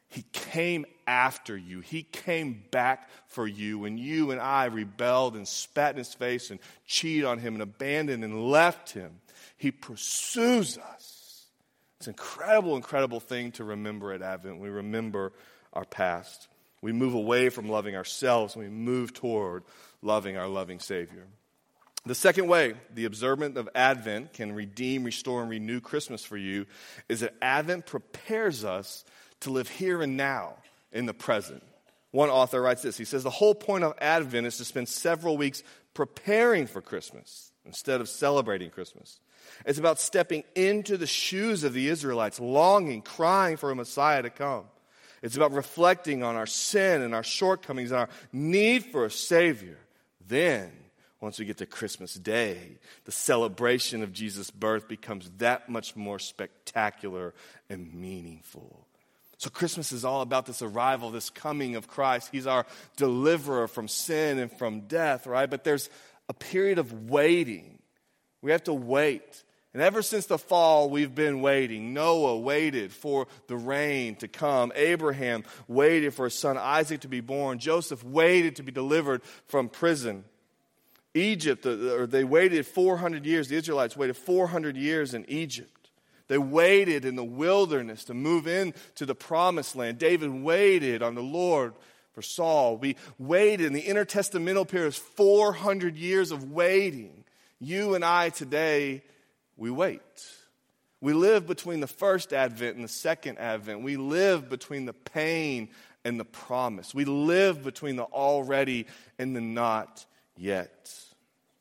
He 0.08 0.22
came 0.32 0.86
after 1.06 1.56
you. 1.56 1.80
He 1.80 2.02
came 2.02 2.62
back 2.70 3.08
for 3.26 3.46
you 3.46 3.80
when 3.80 3.98
you 3.98 4.30
and 4.30 4.40
I 4.40 4.66
rebelled 4.66 5.36
and 5.36 5.46
spat 5.46 5.92
in 5.92 5.98
his 5.98 6.14
face 6.14 6.50
and 6.50 6.60
cheated 6.86 7.24
on 7.24 7.38
him 7.38 7.54
and 7.54 7.62
abandoned 7.62 8.24
and 8.24 8.48
left 8.50 8.92
him. 8.92 9.20
He 9.56 9.70
pursues 9.70 10.78
us. 10.78 11.46
It's 11.98 12.06
an 12.06 12.12
incredible, 12.12 12.76
incredible 12.76 13.20
thing 13.20 13.52
to 13.52 13.64
remember 13.64 14.12
at 14.12 14.22
Advent. 14.22 14.60
We 14.60 14.68
remember 14.68 15.32
our 15.72 15.84
past. 15.84 16.48
We 16.82 16.92
move 16.92 17.14
away 17.14 17.48
from 17.48 17.68
loving 17.68 17.96
ourselves 17.96 18.54
and 18.54 18.64
we 18.64 18.70
move 18.70 19.12
toward 19.12 19.64
loving 20.02 20.36
our 20.36 20.48
loving 20.48 20.78
Savior. 20.78 21.26
The 22.04 22.14
second 22.14 22.46
way 22.46 22.74
the 22.94 23.06
observance 23.06 23.56
of 23.56 23.68
Advent 23.74 24.32
can 24.32 24.52
redeem, 24.52 25.02
restore, 25.02 25.40
and 25.40 25.50
renew 25.50 25.80
Christmas 25.80 26.24
for 26.24 26.36
you 26.36 26.66
is 27.08 27.20
that 27.20 27.34
Advent 27.42 27.86
prepares 27.86 28.64
us 28.64 29.04
to 29.40 29.50
live 29.50 29.68
here 29.68 30.02
and 30.02 30.16
now 30.16 30.54
in 30.92 31.06
the 31.06 31.14
present. 31.14 31.62
One 32.10 32.30
author 32.30 32.62
writes 32.62 32.82
this 32.82 32.96
He 32.96 33.04
says, 33.04 33.22
The 33.22 33.30
whole 33.30 33.54
point 33.54 33.84
of 33.84 33.94
Advent 34.00 34.46
is 34.46 34.56
to 34.58 34.64
spend 34.64 34.88
several 34.88 35.36
weeks 35.36 35.62
preparing 35.94 36.66
for 36.66 36.80
Christmas 36.80 37.52
instead 37.64 38.00
of 38.00 38.08
celebrating 38.08 38.70
Christmas. 38.70 39.20
It's 39.64 39.78
about 39.78 40.00
stepping 40.00 40.44
into 40.54 40.96
the 40.96 41.06
shoes 41.06 41.64
of 41.64 41.72
the 41.72 41.88
Israelites, 41.88 42.40
longing, 42.40 43.02
crying 43.02 43.56
for 43.56 43.70
a 43.70 43.76
Messiah 43.76 44.22
to 44.22 44.30
come. 44.30 44.64
It's 45.22 45.36
about 45.36 45.52
reflecting 45.52 46.22
on 46.22 46.36
our 46.36 46.46
sin 46.46 47.02
and 47.02 47.14
our 47.14 47.22
shortcomings 47.22 47.90
and 47.90 48.00
our 48.00 48.08
need 48.32 48.84
for 48.86 49.04
a 49.04 49.10
Savior. 49.10 49.78
Then, 50.28 50.70
once 51.20 51.38
we 51.38 51.44
get 51.44 51.56
to 51.58 51.66
Christmas 51.66 52.14
Day, 52.14 52.78
the 53.04 53.12
celebration 53.12 54.02
of 54.02 54.12
Jesus' 54.12 54.50
birth 54.50 54.88
becomes 54.88 55.30
that 55.38 55.68
much 55.68 55.96
more 55.96 56.18
spectacular 56.18 57.34
and 57.70 57.94
meaningful. 57.94 58.85
So, 59.38 59.50
Christmas 59.50 59.92
is 59.92 60.04
all 60.04 60.22
about 60.22 60.46
this 60.46 60.62
arrival, 60.62 61.10
this 61.10 61.28
coming 61.28 61.76
of 61.76 61.88
Christ. 61.88 62.30
He's 62.32 62.46
our 62.46 62.64
deliverer 62.96 63.68
from 63.68 63.86
sin 63.86 64.38
and 64.38 64.50
from 64.50 64.82
death, 64.82 65.26
right? 65.26 65.48
But 65.48 65.62
there's 65.62 65.90
a 66.28 66.34
period 66.34 66.78
of 66.78 67.10
waiting. 67.10 67.78
We 68.40 68.50
have 68.52 68.64
to 68.64 68.74
wait. 68.74 69.42
And 69.74 69.82
ever 69.82 70.00
since 70.00 70.24
the 70.24 70.38
fall, 70.38 70.88
we've 70.88 71.14
been 71.14 71.42
waiting. 71.42 71.92
Noah 71.92 72.38
waited 72.38 72.92
for 72.92 73.26
the 73.46 73.58
rain 73.58 74.16
to 74.16 74.28
come. 74.28 74.72
Abraham 74.74 75.44
waited 75.68 76.14
for 76.14 76.24
his 76.24 76.38
son 76.38 76.56
Isaac 76.56 77.00
to 77.00 77.08
be 77.08 77.20
born. 77.20 77.58
Joseph 77.58 78.02
waited 78.02 78.56
to 78.56 78.62
be 78.62 78.72
delivered 78.72 79.22
from 79.48 79.68
prison. 79.68 80.24
Egypt, 81.12 81.66
or 81.66 82.06
they 82.06 82.24
waited 82.24 82.66
400 82.66 83.26
years. 83.26 83.48
The 83.48 83.56
Israelites 83.56 83.98
waited 83.98 84.16
400 84.16 84.78
years 84.78 85.12
in 85.12 85.26
Egypt. 85.28 85.75
They 86.28 86.38
waited 86.38 87.04
in 87.04 87.16
the 87.16 87.24
wilderness 87.24 88.04
to 88.04 88.14
move 88.14 88.46
into 88.46 89.06
the 89.06 89.14
promised 89.14 89.76
land. 89.76 89.98
David 89.98 90.30
waited 90.30 91.02
on 91.02 91.14
the 91.14 91.22
Lord 91.22 91.74
for 92.12 92.22
Saul. 92.22 92.78
We 92.78 92.96
waited 93.18 93.66
in 93.66 93.72
the 93.72 93.82
intertestamental 93.82 94.68
period, 94.68 94.94
400 94.94 95.96
years 95.96 96.30
of 96.30 96.50
waiting. 96.50 97.24
You 97.60 97.94
and 97.94 98.04
I 98.04 98.30
today 98.30 99.02
we 99.56 99.70
wait. 99.70 100.00
We 101.00 101.12
live 101.12 101.46
between 101.46 101.80
the 101.80 101.86
first 101.86 102.32
advent 102.32 102.76
and 102.76 102.84
the 102.84 102.88
second 102.88 103.38
advent. 103.38 103.82
We 103.82 103.96
live 103.96 104.48
between 104.48 104.86
the 104.86 104.92
pain 104.92 105.68
and 106.04 106.18
the 106.18 106.24
promise. 106.24 106.94
We 106.94 107.04
live 107.04 107.62
between 107.62 107.96
the 107.96 108.04
already 108.04 108.86
and 109.18 109.36
the 109.36 109.40
not 109.40 110.04
yet. 110.36 111.05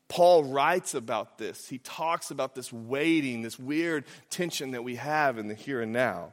Paul 0.08 0.44
writes 0.44 0.94
about 0.94 1.38
this. 1.38 1.68
He 1.68 1.78
talks 1.78 2.30
about 2.30 2.54
this 2.54 2.72
waiting, 2.72 3.42
this 3.42 3.58
weird 3.58 4.04
tension 4.30 4.70
that 4.72 4.84
we 4.84 4.96
have 4.96 5.38
in 5.38 5.48
the 5.48 5.54
here 5.54 5.80
and 5.82 5.92
now. 5.92 6.32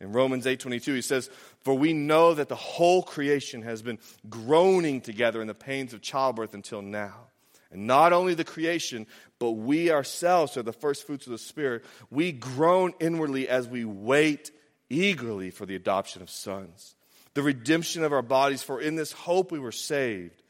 In 0.00 0.12
Romans 0.12 0.46
8:22 0.46 0.94
he 0.94 1.02
says, 1.02 1.30
"For 1.62 1.72
we 1.72 1.94
know 1.94 2.34
that 2.34 2.48
the 2.48 2.54
whole 2.54 3.02
creation 3.02 3.62
has 3.62 3.80
been 3.80 3.98
groaning 4.28 5.00
together 5.00 5.40
in 5.40 5.46
the 5.46 5.54
pains 5.54 5.94
of 5.94 6.02
childbirth 6.02 6.52
until 6.52 6.82
now." 6.82 7.28
And 7.70 7.86
not 7.86 8.12
only 8.12 8.34
the 8.34 8.44
creation, 8.44 9.06
but 9.38 9.52
we 9.52 9.90
ourselves 9.90 10.56
are 10.56 10.62
the 10.62 10.72
first 10.72 11.06
fruits 11.06 11.26
of 11.26 11.32
the 11.32 11.38
Spirit. 11.38 11.84
We 12.10 12.32
groan 12.32 12.92
inwardly 13.00 13.48
as 13.48 13.66
we 13.66 13.84
wait 13.84 14.50
eagerly 14.88 15.50
for 15.50 15.66
the 15.66 15.74
adoption 15.74 16.22
of 16.22 16.30
sons, 16.30 16.94
the 17.34 17.42
redemption 17.42 18.04
of 18.04 18.12
our 18.12 18.22
bodies, 18.22 18.62
for 18.62 18.80
in 18.80 18.96
this 18.96 19.12
hope 19.12 19.50
we 19.50 19.58
were 19.58 19.72
saved. 19.72 20.42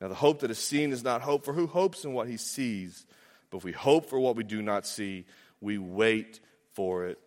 Now, 0.00 0.08
the 0.08 0.14
hope 0.14 0.40
that 0.40 0.50
is 0.50 0.58
seen 0.58 0.92
is 0.92 1.04
not 1.04 1.22
hope, 1.22 1.44
for 1.44 1.52
who 1.52 1.66
hopes 1.66 2.04
in 2.04 2.12
what 2.12 2.28
he 2.28 2.36
sees? 2.36 3.06
But 3.50 3.58
if 3.58 3.64
we 3.64 3.72
hope 3.72 4.10
for 4.10 4.18
what 4.18 4.36
we 4.36 4.44
do 4.44 4.60
not 4.60 4.86
see, 4.86 5.24
we 5.60 5.78
wait 5.78 6.40
for 6.74 7.06
it 7.06 7.18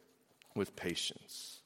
with 0.56 0.76
patience. 0.76 1.60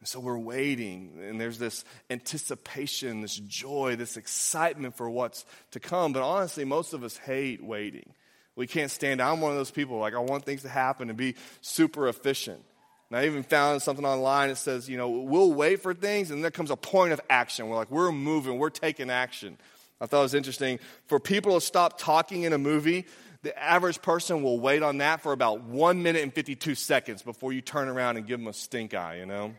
And 0.00 0.08
so 0.08 0.20
we're 0.20 0.38
waiting, 0.38 1.18
and 1.22 1.40
there's 1.40 1.58
this 1.58 1.84
anticipation, 2.10 3.22
this 3.22 3.36
joy, 3.36 3.96
this 3.96 4.16
excitement 4.16 4.96
for 4.96 5.08
what's 5.08 5.44
to 5.70 5.80
come. 5.80 6.12
But 6.12 6.22
honestly, 6.22 6.64
most 6.64 6.92
of 6.92 7.02
us 7.02 7.16
hate 7.16 7.64
waiting. 7.64 8.12
We 8.54 8.66
can't 8.66 8.90
stand. 8.90 9.20
I'm 9.20 9.40
one 9.40 9.50
of 9.50 9.56
those 9.56 9.70
people, 9.70 9.98
like, 9.98 10.14
I 10.14 10.18
want 10.18 10.44
things 10.44 10.62
to 10.62 10.68
happen 10.68 11.08
and 11.08 11.18
be 11.18 11.34
super 11.60 12.06
efficient. 12.06 12.62
And 13.10 13.18
I 13.18 13.26
even 13.26 13.42
found 13.42 13.82
something 13.82 14.04
online 14.04 14.50
that 14.50 14.56
says, 14.56 14.88
you 14.88 14.96
know, 14.96 15.08
we'll 15.08 15.52
wait 15.52 15.82
for 15.82 15.94
things 15.94 16.30
and 16.30 16.42
there 16.42 16.50
comes 16.50 16.70
a 16.70 16.76
point 16.76 17.12
of 17.12 17.20
action. 17.28 17.68
We're 17.68 17.76
like, 17.76 17.90
we're 17.90 18.12
moving, 18.12 18.58
we're 18.58 18.70
taking 18.70 19.10
action. 19.10 19.56
I 20.04 20.06
thought 20.06 20.20
it 20.20 20.22
was 20.24 20.34
interesting. 20.34 20.78
For 21.06 21.18
people 21.18 21.54
to 21.54 21.64
stop 21.64 21.98
talking 21.98 22.42
in 22.42 22.52
a 22.52 22.58
movie, 22.58 23.06
the 23.42 23.58
average 23.58 24.02
person 24.02 24.42
will 24.42 24.60
wait 24.60 24.82
on 24.82 24.98
that 24.98 25.22
for 25.22 25.32
about 25.32 25.62
one 25.62 26.02
minute 26.02 26.22
and 26.22 26.32
52 26.32 26.74
seconds 26.74 27.22
before 27.22 27.54
you 27.54 27.62
turn 27.62 27.88
around 27.88 28.18
and 28.18 28.26
give 28.26 28.38
them 28.38 28.46
a 28.48 28.52
stink 28.52 28.92
eye, 28.92 29.16
you 29.16 29.26
know? 29.26 29.54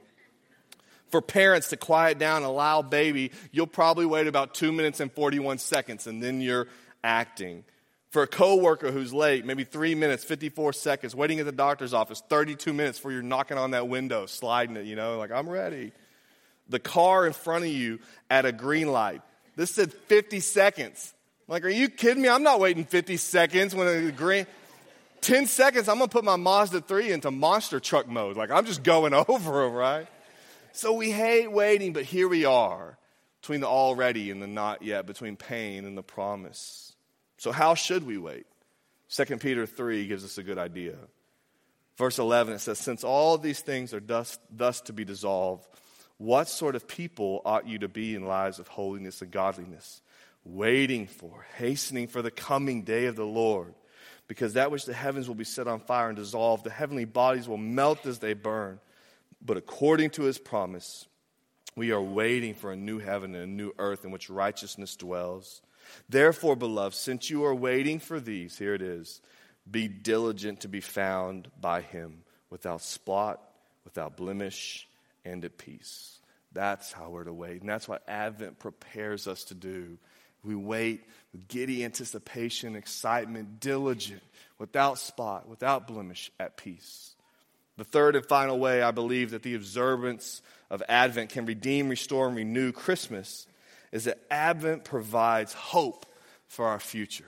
For 1.10 1.22
parents 1.22 1.70
to 1.70 1.78
quiet 1.78 2.20
down 2.20 2.44
a 2.44 2.52
loud 2.52 2.92
baby, 2.92 3.32
you'll 3.52 3.68
probably 3.68 4.06
wait 4.06 4.28
about 4.28 4.54
two 4.54 4.72
minutes 4.72 5.00
and 5.00 5.12
41 5.12 5.58
seconds 5.58 6.06
and 6.06 6.22
then 6.22 6.42
you're 6.42 6.68
acting. 7.04 7.64
For 8.12 8.22
a 8.22 8.28
coworker 8.28 8.92
who's 8.92 9.14
late, 9.14 9.46
maybe 9.46 9.64
three 9.64 9.96
minutes, 9.96 10.24
54 10.24 10.74
seconds, 10.74 11.16
waiting 11.16 11.40
at 11.40 11.46
the 11.48 11.52
doctor's 11.52 11.94
office, 11.94 12.22
32 12.30 12.72
minutes 12.72 13.00
before 13.00 13.12
you're 13.12 13.24
knocking 13.24 13.58
on 13.58 13.72
that 13.72 13.88
window, 13.88 14.28
sliding 14.28 14.78
it, 14.78 14.86
you 14.86 14.96
know, 14.96 15.18
like, 15.18 15.32
I'm 15.32 15.50
ready. 15.50 15.92
The 16.70 16.80
car 16.80 17.28
in 17.28 17.34
front 17.34 17.66
of 17.66 17.72
you 17.72 18.00
at 18.30 18.46
a 18.46 18.52
green 18.52 18.92
light. 18.92 19.22
This 19.56 19.72
said 19.72 19.94
50 19.94 20.40
seconds. 20.40 21.14
I'm 21.48 21.54
like, 21.54 21.66
are 21.66 21.70
you 21.70 21.90
kidding 21.90 22.22
me? 22.22 22.30
I'm 22.30 22.44
not 22.44 22.60
waiting 22.60 22.86
50 22.86 23.18
seconds 23.18 23.76
when 23.76 23.88
a 23.88 24.12
green. 24.12 24.48
10 25.22 25.48
seconds, 25.48 25.90
I'm 25.90 25.98
gonna 25.98 26.08
put 26.08 26.24
my 26.24 26.36
Mazda 26.36 26.82
3 26.82 27.12
into 27.12 27.32
monster 27.32 27.80
truck 27.80 28.08
mode. 28.08 28.38
Like, 28.38 28.52
I'm 28.52 28.66
just 28.66 28.84
going 28.84 29.14
over 29.28 29.64
it, 29.64 29.70
right? 29.70 30.08
So 30.72 30.94
we 30.94 31.10
hate 31.10 31.52
waiting, 31.52 31.94
but 31.94 32.04
here 32.04 32.28
we 32.28 32.46
are 32.46 32.98
between 33.42 33.62
the 33.62 33.68
already 33.68 34.32
and 34.32 34.42
the 34.42 34.48
not 34.48 34.82
yet, 34.82 35.06
between 35.06 35.36
pain 35.36 35.86
and 35.86 35.98
the 35.98 36.04
promise. 36.04 36.94
So, 37.38 37.52
how 37.52 37.76
should 37.76 38.06
we 38.06 38.18
wait? 38.18 38.46
2 39.10 39.38
Peter 39.38 39.66
3 39.66 40.08
gives 40.08 40.26
us 40.26 40.38
a 40.38 40.44
good 40.44 40.58
idea. 40.58 40.96
Verse 41.96 42.20
11, 42.20 42.56
it 42.56 42.60
says, 42.60 42.80
Since 42.80 43.04
all 43.04 43.38
these 43.38 43.62
things 43.62 43.94
are 43.94 44.00
thus, 44.00 44.38
thus 44.52 44.82
to 44.82 44.94
be 44.94 45.06
dissolved, 45.06 45.68
what 46.18 46.48
sort 46.48 46.76
of 46.76 46.88
people 46.88 47.42
ought 47.46 47.68
you 47.68 47.80
to 47.80 47.88
be 47.88 48.16
in 48.16 48.26
lives 48.26 48.60
of 48.60 48.68
holiness 48.68 49.22
and 49.22 49.32
godliness, 49.32 50.02
waiting 50.44 51.08
for, 51.08 51.46
hastening 51.58 52.08
for 52.08 52.22
the 52.22 52.32
coming 52.32 52.84
day 52.84 53.06
of 53.06 53.16
the 53.16 53.26
Lord? 53.26 53.74
Because 54.28 54.54
that 54.54 54.72
which 54.72 54.86
the 54.86 54.94
heavens 54.94 55.28
will 55.28 55.36
be 55.36 55.44
set 55.44 55.68
on 55.68 55.80
fire 55.80 56.08
and 56.08 56.18
dissolved, 56.18 56.64
the 56.64 56.70
heavenly 56.70 57.06
bodies 57.06 57.48
will 57.48 57.58
melt 57.58 58.06
as 58.06 58.20
they 58.20 58.34
burn. 58.34 58.80
But 59.46 59.58
according 59.58 60.12
to 60.12 60.24
his 60.24 60.40
promise, 60.40 61.06
we 61.76 61.92
are 61.92 62.02
waiting 62.02 62.56
for 62.56 62.72
a 62.72 62.78
new 62.78 63.00
heaven 63.00 63.36
and 63.36 63.44
a 63.44 63.48
new 63.48 63.74
earth 63.78 64.06
in 64.06 64.12
which 64.12 64.30
righteousness 64.30 64.96
dwells. 64.96 65.62
Therefore, 66.10 66.56
beloved, 66.56 66.96
since 66.96 67.30
you 67.30 67.44
are 67.46 67.54
waiting 67.54 68.00
for 68.00 68.20
these, 68.20 68.58
here 68.58 68.74
it 68.74 68.82
is 68.82 69.22
be 69.70 69.88
diligent 69.88 70.62
to 70.62 70.68
be 70.68 70.82
found 70.82 71.50
by 71.60 71.82
him 71.82 72.24
without 72.50 72.82
spot, 72.82 73.42
without 73.84 74.16
blemish, 74.16 74.88
and 75.26 75.44
at 75.44 75.58
peace. 75.58 76.20
That's 76.54 76.94
how 76.94 77.10
we're 77.10 77.26
to 77.26 77.34
wait. 77.34 77.60
And 77.60 77.70
that's 77.70 77.88
what 77.88 78.04
Advent 78.08 78.60
prepares 78.60 79.28
us 79.28 79.44
to 79.46 79.54
do. 79.54 79.98
We 80.44 80.56
wait 80.56 81.04
with 81.34 81.48
giddy 81.48 81.84
anticipation, 81.84 82.76
excitement, 82.76 83.60
diligent, 83.60 84.22
without 84.58 85.00
spot, 85.00 85.50
without 85.50 85.88
blemish, 85.88 86.32
at 86.40 86.56
peace. 86.56 87.16
The 87.78 87.84
third 87.84 88.16
and 88.16 88.26
final 88.26 88.58
way 88.58 88.82
I 88.82 88.92
believe 88.92 89.32
that 89.32 89.44
the 89.44 89.56
observance 89.56 90.42
of 90.70 90.82
Advent 90.88 91.32
can 91.32 91.46
redeem, 91.46 91.90
restore, 91.90 92.28
and 92.28 92.36
renew 92.36 92.72
Christmas 92.72 93.48
is 93.92 94.06
that 94.06 94.20
Advent 94.32 94.86
provides 94.86 95.54
hope 95.54 96.06
for 96.48 96.68
our 96.68 96.80
future. 96.80 97.26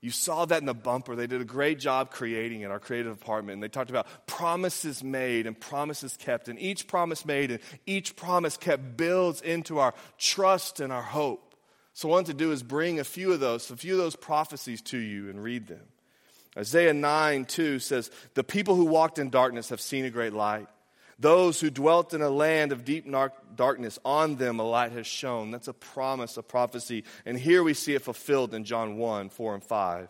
You 0.00 0.10
saw 0.12 0.44
that 0.44 0.60
in 0.60 0.66
the 0.66 0.74
bumper. 0.74 1.16
They 1.16 1.26
did 1.26 1.40
a 1.40 1.44
great 1.44 1.80
job 1.80 2.10
creating 2.10 2.60
it, 2.60 2.70
our 2.70 2.78
creative 2.78 3.18
department. 3.18 3.54
And 3.54 3.62
they 3.62 3.68
talked 3.68 3.90
about 3.90 4.06
promises 4.26 5.02
made 5.02 5.46
and 5.46 5.58
promises 5.58 6.16
kept. 6.16 6.48
And 6.48 6.58
each 6.58 6.86
promise 6.86 7.24
made 7.24 7.50
and 7.50 7.60
each 7.84 8.14
promise 8.14 8.56
kept 8.56 8.96
builds 8.96 9.40
into 9.40 9.78
our 9.78 9.94
trust 10.16 10.78
and 10.78 10.92
our 10.92 11.02
hope. 11.02 11.54
So, 11.94 12.06
what 12.06 12.14
I 12.14 12.18
want 12.18 12.26
to 12.28 12.34
do 12.34 12.52
is 12.52 12.62
bring 12.62 13.00
a 13.00 13.04
few 13.04 13.32
of 13.32 13.40
those, 13.40 13.68
a 13.72 13.76
few 13.76 13.94
of 13.94 13.98
those 13.98 14.14
prophecies 14.14 14.80
to 14.82 14.98
you 14.98 15.30
and 15.30 15.42
read 15.42 15.66
them. 15.66 15.82
Isaiah 16.56 16.94
9 16.94 17.44
2 17.44 17.80
says, 17.80 18.12
The 18.34 18.44
people 18.44 18.76
who 18.76 18.84
walked 18.84 19.18
in 19.18 19.30
darkness 19.30 19.70
have 19.70 19.80
seen 19.80 20.04
a 20.04 20.10
great 20.10 20.32
light. 20.32 20.68
Those 21.18 21.60
who 21.60 21.70
dwelt 21.70 22.14
in 22.14 22.22
a 22.22 22.30
land 22.30 22.70
of 22.70 22.84
deep 22.84 23.06
darkness, 23.56 23.98
on 24.04 24.36
them 24.36 24.60
a 24.60 24.62
light 24.62 24.92
has 24.92 25.06
shone. 25.06 25.50
That's 25.50 25.66
a 25.66 25.72
promise, 25.72 26.36
a 26.36 26.42
prophecy. 26.42 27.04
And 27.26 27.36
here 27.36 27.62
we 27.62 27.74
see 27.74 27.94
it 27.94 28.02
fulfilled 28.02 28.54
in 28.54 28.64
John 28.64 28.96
1 28.98 29.30
4 29.30 29.54
and 29.54 29.64
5. 29.64 30.08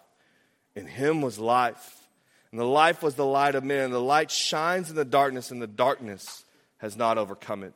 In 0.77 0.87
him 0.87 1.23
was 1.23 1.39
life, 1.39 2.09
and 2.51 2.61
the 2.61 2.65
life 2.65 3.03
was 3.03 3.15
the 3.15 3.25
light 3.25 3.55
of 3.55 3.65
men. 3.65 3.91
The 3.91 4.01
light 4.01 4.31
shines 4.31 4.91
in 4.91 4.97
the 4.97 5.05
darkness, 5.05 5.51
and 5.51 5.63
the 5.63 5.67
darkness 5.67 6.45
has 6.79 6.97
not 6.97 7.17
overcome 7.17 7.63
it. 7.63 7.73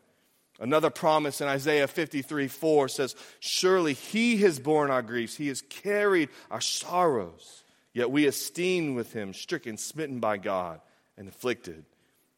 Another 0.61 0.91
promise 0.91 1.41
in 1.41 1.49
Isaiah 1.49 1.89
53 1.89 2.49
4 2.49 2.89
says, 2.89 3.17
Surely 3.41 3.95
he 3.95 4.37
has 4.39 4.61
borne 4.61 4.91
our 4.91 5.03
griefs, 5.03 5.37
he 5.37 5.49
has 5.49 5.63
carried 5.63 6.29
our 6.51 6.61
sorrows. 6.61 7.65
Yet 7.95 8.11
we 8.11 8.27
esteemed 8.27 8.95
with 8.95 9.13
him, 9.13 9.35
stricken, 9.35 9.77
smitten 9.77 10.21
by 10.21 10.39
God, 10.39 10.81
and 11.17 11.29
afflicted. 11.29 11.85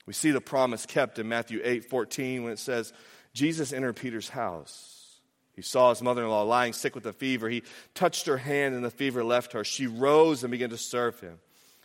We 0.06 0.12
see 0.12 0.30
the 0.30 0.40
promise 0.40 0.86
kept 0.86 1.18
in 1.18 1.28
Matthew 1.28 1.60
8 1.64 1.84
14 1.84 2.44
when 2.44 2.52
it 2.52 2.58
says, 2.58 2.92
Jesus 3.32 3.72
entered 3.72 3.96
Peter's 3.96 4.28
house. 4.28 5.20
He 5.54 5.62
saw 5.62 5.90
his 5.90 6.02
mother 6.02 6.22
in 6.22 6.28
law 6.28 6.42
lying 6.42 6.72
sick 6.72 6.94
with 6.94 7.06
a 7.06 7.12
fever. 7.12 7.48
He 7.48 7.62
touched 7.94 8.26
her 8.26 8.36
hand, 8.36 8.74
and 8.74 8.84
the 8.84 8.90
fever 8.90 9.22
left 9.22 9.52
her. 9.52 9.64
She 9.64 9.86
rose 9.86 10.42
and 10.42 10.50
began 10.50 10.70
to 10.70 10.78
serve 10.78 11.20
him. 11.20 11.38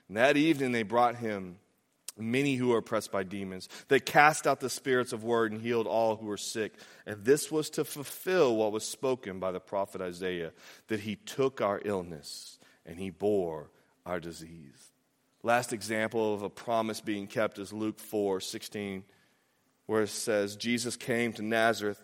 And 0.08 0.18
that 0.18 0.38
evening 0.38 0.72
they 0.72 0.84
brought 0.84 1.16
him 1.16 1.58
many 2.18 2.56
who 2.56 2.70
were 2.70 2.80
oppressed 2.80 3.12
by 3.12 3.24
demons. 3.24 3.70
They 3.88 4.00
cast 4.00 4.48
out 4.48 4.60
the 4.60 4.70
spirits 4.70 5.14
of 5.14 5.24
word 5.24 5.52
and 5.52 5.62
healed 5.62 5.88
all 5.88 6.16
who 6.16 6.26
were 6.26 6.38
sick. 6.38 6.74
And 7.06 7.24
this 7.24 7.52
was 7.52 7.70
to 7.72 7.86
fulfill 7.86 8.56
what 8.56 8.72
was 8.72 8.86
spoken 8.86 9.40
by 9.40 9.52
the 9.52 9.60
prophet 9.60 10.02
Isaiah 10.02 10.52
that 10.88 11.02
he 11.02 11.16
took 11.16 11.62
our 11.62 11.82
illness 11.86 12.60
and 12.86 12.98
he 12.98 13.10
bore 13.12 13.70
our 14.06 14.20
disease. 14.20 14.92
Last 15.42 15.72
example 15.72 16.34
of 16.34 16.42
a 16.42 16.50
promise 16.50 17.00
being 17.00 17.28
kept 17.28 17.60
is 17.60 17.72
Luke 17.72 18.00
4 18.00 18.42
16, 18.42 19.04
where 19.86 20.04
it 20.04 20.10
says, 20.10 20.56
Jesus 20.56 20.98
came 20.98 21.34
to 21.34 21.42
Nazareth. 21.42 22.02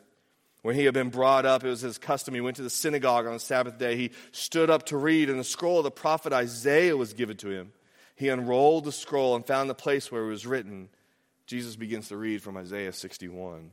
When 0.61 0.73
he 0.73 0.85
had 0.85 0.95
been 0.95 1.09
brought 1.09 1.45
up, 1.45 1.63
it 1.63 1.69
was 1.69 1.81
his 1.81 1.99
custom. 1.99 2.33
He 2.33 2.41
went 2.41 2.55
to 2.55 2.63
the 2.63 2.71
synagogue 2.71 3.27
on 3.27 3.33
the 3.33 3.39
Sabbath 3.39 3.77
day. 3.77 3.95
He 3.95 4.11
stood 4.31 4.71
up 4.71 4.87
to 4.87 4.97
read, 4.97 5.29
and 5.29 5.39
the 5.39 5.43
scroll 5.43 5.77
of 5.77 5.83
the 5.83 5.91
prophet 5.91 6.33
Isaiah 6.33 6.97
was 6.97 7.13
given 7.13 7.37
to 7.37 7.49
him. 7.49 7.71
He 8.15 8.29
unrolled 8.29 8.85
the 8.85 8.91
scroll 8.91 9.35
and 9.35 9.45
found 9.45 9.69
the 9.69 9.75
place 9.75 10.11
where 10.11 10.23
it 10.23 10.29
was 10.29 10.47
written. 10.47 10.89
Jesus 11.45 11.75
begins 11.75 12.07
to 12.07 12.17
read 12.17 12.41
from 12.41 12.57
Isaiah 12.57 12.93
61. 12.93 13.71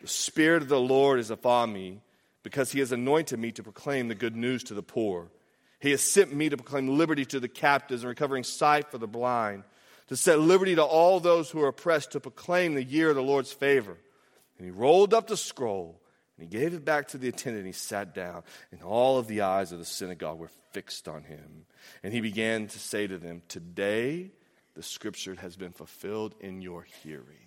The 0.00 0.08
Spirit 0.08 0.62
of 0.62 0.68
the 0.68 0.80
Lord 0.80 1.20
is 1.20 1.30
upon 1.30 1.72
me 1.72 2.00
because 2.42 2.72
he 2.72 2.80
has 2.80 2.90
anointed 2.90 3.38
me 3.38 3.52
to 3.52 3.62
proclaim 3.62 4.08
the 4.08 4.14
good 4.14 4.34
news 4.34 4.64
to 4.64 4.74
the 4.74 4.82
poor. 4.82 5.28
He 5.86 5.92
has 5.92 6.02
sent 6.02 6.34
me 6.34 6.48
to 6.48 6.56
proclaim 6.56 6.98
liberty 6.98 7.24
to 7.26 7.38
the 7.38 7.46
captives 7.46 8.02
and 8.02 8.08
recovering 8.08 8.42
sight 8.42 8.90
for 8.90 8.98
the 8.98 9.06
blind, 9.06 9.62
to 10.08 10.16
set 10.16 10.40
liberty 10.40 10.74
to 10.74 10.82
all 10.82 11.20
those 11.20 11.48
who 11.48 11.62
are 11.62 11.68
oppressed, 11.68 12.10
to 12.10 12.18
proclaim 12.18 12.74
the 12.74 12.82
year 12.82 13.10
of 13.10 13.14
the 13.14 13.22
Lord's 13.22 13.52
favor. 13.52 13.96
And 14.58 14.64
he 14.64 14.72
rolled 14.72 15.14
up 15.14 15.28
the 15.28 15.36
scroll 15.36 16.00
and 16.36 16.50
he 16.50 16.58
gave 16.58 16.74
it 16.74 16.84
back 16.84 17.06
to 17.08 17.18
the 17.18 17.28
attendant. 17.28 17.66
And 17.66 17.66
he 17.68 17.72
sat 17.72 18.16
down, 18.16 18.42
and 18.72 18.82
all 18.82 19.16
of 19.18 19.28
the 19.28 19.42
eyes 19.42 19.70
of 19.70 19.78
the 19.78 19.84
synagogue 19.84 20.40
were 20.40 20.50
fixed 20.72 21.06
on 21.06 21.22
him. 21.22 21.66
And 22.02 22.12
he 22.12 22.20
began 22.20 22.66
to 22.66 22.78
say 22.80 23.06
to 23.06 23.16
them, 23.16 23.42
Today 23.46 24.32
the 24.74 24.82
scripture 24.82 25.36
has 25.36 25.54
been 25.54 25.70
fulfilled 25.70 26.34
in 26.40 26.62
your 26.62 26.84
hearing. 27.04 27.46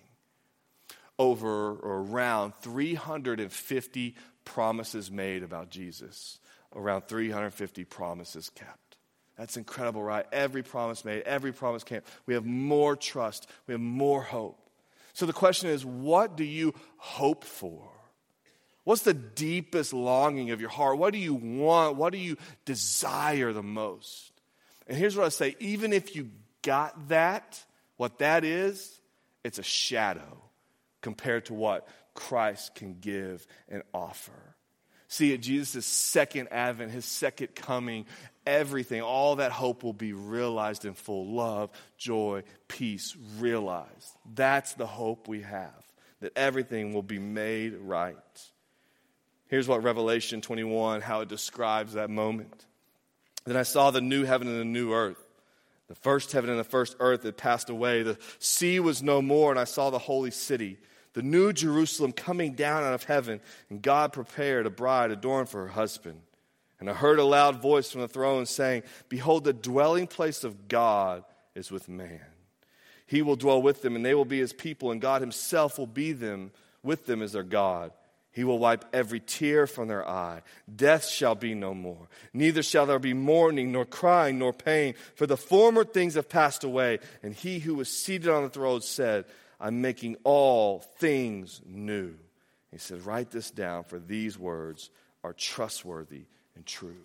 Over 1.18 1.74
or 1.74 1.98
around 2.04 2.54
350 2.62 4.14
promises 4.46 5.10
made 5.10 5.42
about 5.42 5.68
Jesus 5.68 6.38
around 6.74 7.02
350 7.08 7.84
promises 7.84 8.50
kept. 8.50 8.96
That's 9.36 9.56
incredible, 9.56 10.02
right? 10.02 10.26
Every 10.32 10.62
promise 10.62 11.04
made, 11.04 11.22
every 11.22 11.52
promise 11.52 11.82
kept. 11.82 12.08
We 12.26 12.34
have 12.34 12.44
more 12.44 12.94
trust, 12.96 13.48
we 13.66 13.72
have 13.72 13.80
more 13.80 14.22
hope. 14.22 14.58
So 15.12 15.26
the 15.26 15.32
question 15.32 15.70
is 15.70 15.84
what 15.84 16.36
do 16.36 16.44
you 16.44 16.74
hope 16.96 17.44
for? 17.44 17.88
What's 18.84 19.02
the 19.02 19.14
deepest 19.14 19.92
longing 19.92 20.50
of 20.50 20.60
your 20.60 20.70
heart? 20.70 20.98
What 20.98 21.12
do 21.12 21.18
you 21.18 21.34
want? 21.34 21.96
What 21.96 22.12
do 22.12 22.18
you 22.18 22.36
desire 22.64 23.52
the 23.52 23.62
most? 23.62 24.32
And 24.86 24.96
here's 24.96 25.16
what 25.16 25.26
I 25.26 25.30
say 25.30 25.56
even 25.60 25.92
if 25.92 26.16
you 26.16 26.30
got 26.62 27.08
that, 27.08 27.62
what 27.96 28.18
that 28.18 28.44
is, 28.44 29.00
it's 29.44 29.58
a 29.58 29.62
shadow 29.62 30.42
compared 31.00 31.46
to 31.46 31.54
what 31.54 31.88
Christ 32.14 32.74
can 32.74 32.98
give 33.00 33.46
and 33.68 33.82
offer. 33.94 34.56
See, 35.12 35.34
at 35.34 35.40
Jesus' 35.40 35.86
second 35.86 36.52
advent, 36.52 36.92
his 36.92 37.04
second 37.04 37.56
coming, 37.56 38.06
everything, 38.46 39.02
all 39.02 39.36
that 39.36 39.50
hope 39.50 39.82
will 39.82 39.92
be 39.92 40.12
realized 40.12 40.84
in 40.84 40.94
full 40.94 41.26
love, 41.26 41.70
joy, 41.98 42.44
peace, 42.68 43.16
realized. 43.40 44.16
That's 44.36 44.74
the 44.74 44.86
hope 44.86 45.26
we 45.26 45.42
have, 45.42 45.84
that 46.20 46.30
everything 46.36 46.94
will 46.94 47.02
be 47.02 47.18
made 47.18 47.74
right. 47.74 48.16
Here's 49.48 49.66
what 49.66 49.82
Revelation 49.82 50.42
21, 50.42 51.00
how 51.00 51.22
it 51.22 51.28
describes 51.28 51.94
that 51.94 52.08
moment. 52.08 52.64
Then 53.44 53.56
I 53.56 53.64
saw 53.64 53.90
the 53.90 54.00
new 54.00 54.22
heaven 54.22 54.46
and 54.46 54.60
the 54.60 54.64
new 54.64 54.92
earth. 54.92 55.18
The 55.88 55.96
first 55.96 56.30
heaven 56.30 56.50
and 56.50 56.58
the 56.60 56.62
first 56.62 56.94
earth 57.00 57.24
had 57.24 57.36
passed 57.36 57.68
away. 57.68 58.04
The 58.04 58.16
sea 58.38 58.78
was 58.78 59.02
no 59.02 59.20
more, 59.20 59.50
and 59.50 59.58
I 59.58 59.64
saw 59.64 59.90
the 59.90 59.98
holy 59.98 60.30
city, 60.30 60.78
the 61.12 61.22
new 61.22 61.52
Jerusalem 61.52 62.12
coming 62.12 62.54
down 62.54 62.84
out 62.84 62.94
of 62.94 63.04
heaven, 63.04 63.40
and 63.68 63.82
God 63.82 64.12
prepared 64.12 64.66
a 64.66 64.70
bride 64.70 65.10
adorned 65.10 65.48
for 65.48 65.62
her 65.62 65.72
husband. 65.72 66.20
And 66.78 66.88
I 66.88 66.94
heard 66.94 67.18
a 67.18 67.24
loud 67.24 67.60
voice 67.60 67.90
from 67.90 68.00
the 68.00 68.08
throne 68.08 68.46
saying, 68.46 68.84
Behold, 69.08 69.44
the 69.44 69.52
dwelling 69.52 70.06
place 70.06 70.44
of 70.44 70.68
God 70.68 71.24
is 71.54 71.70
with 71.70 71.88
man. 71.88 72.20
He 73.06 73.22
will 73.22 73.36
dwell 73.36 73.60
with 73.60 73.82
them, 73.82 73.96
and 73.96 74.04
they 74.04 74.14
will 74.14 74.24
be 74.24 74.38
his 74.38 74.52
people, 74.52 74.90
and 74.90 75.00
God 75.00 75.20
himself 75.20 75.78
will 75.78 75.86
be 75.86 76.12
them 76.12 76.52
with 76.82 77.06
them 77.06 77.22
as 77.22 77.32
their 77.32 77.42
God. 77.42 77.92
He 78.32 78.44
will 78.44 78.60
wipe 78.60 78.84
every 78.92 79.18
tear 79.18 79.66
from 79.66 79.88
their 79.88 80.08
eye. 80.08 80.42
Death 80.74 81.08
shall 81.08 81.34
be 81.34 81.54
no 81.54 81.74
more. 81.74 82.08
Neither 82.32 82.62
shall 82.62 82.86
there 82.86 83.00
be 83.00 83.12
mourning, 83.12 83.72
nor 83.72 83.84
crying, 83.84 84.38
nor 84.38 84.52
pain, 84.52 84.94
for 85.16 85.26
the 85.26 85.36
former 85.36 85.84
things 85.84 86.14
have 86.14 86.28
passed 86.28 86.62
away. 86.62 87.00
And 87.24 87.34
he 87.34 87.58
who 87.58 87.74
was 87.74 87.88
seated 87.88 88.28
on 88.28 88.44
the 88.44 88.48
throne 88.48 88.82
said, 88.82 89.24
I'm 89.60 89.82
making 89.82 90.16
all 90.24 90.80
things 90.80 91.60
new. 91.66 92.14
He 92.70 92.78
said, 92.78 93.04
Write 93.04 93.30
this 93.30 93.50
down, 93.50 93.84
for 93.84 93.98
these 93.98 94.38
words 94.38 94.90
are 95.22 95.32
trustworthy 95.32 96.24
and 96.56 96.64
true. 96.64 96.96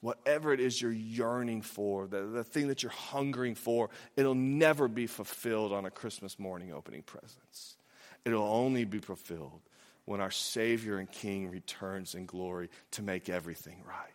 Whatever 0.00 0.52
it 0.52 0.60
is 0.60 0.80
you're 0.80 0.92
yearning 0.92 1.60
for, 1.60 2.06
the, 2.06 2.22
the 2.22 2.44
thing 2.44 2.68
that 2.68 2.82
you're 2.82 2.92
hungering 2.92 3.56
for, 3.56 3.90
it'll 4.16 4.34
never 4.34 4.86
be 4.86 5.06
fulfilled 5.06 5.72
on 5.72 5.86
a 5.86 5.90
Christmas 5.90 6.38
morning 6.38 6.72
opening 6.72 7.02
presents. 7.02 7.76
It'll 8.24 8.46
only 8.46 8.84
be 8.84 9.00
fulfilled 9.00 9.60
when 10.04 10.20
our 10.20 10.30
Savior 10.30 10.98
and 10.98 11.10
King 11.10 11.50
returns 11.50 12.14
in 12.14 12.26
glory 12.26 12.70
to 12.92 13.02
make 13.02 13.28
everything 13.28 13.82
right. 13.86 14.08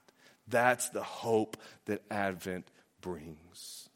That's 0.48 0.90
the 0.90 1.04
hope 1.04 1.58
that 1.86 2.02
Advent 2.10 2.68
brings. 3.02 3.90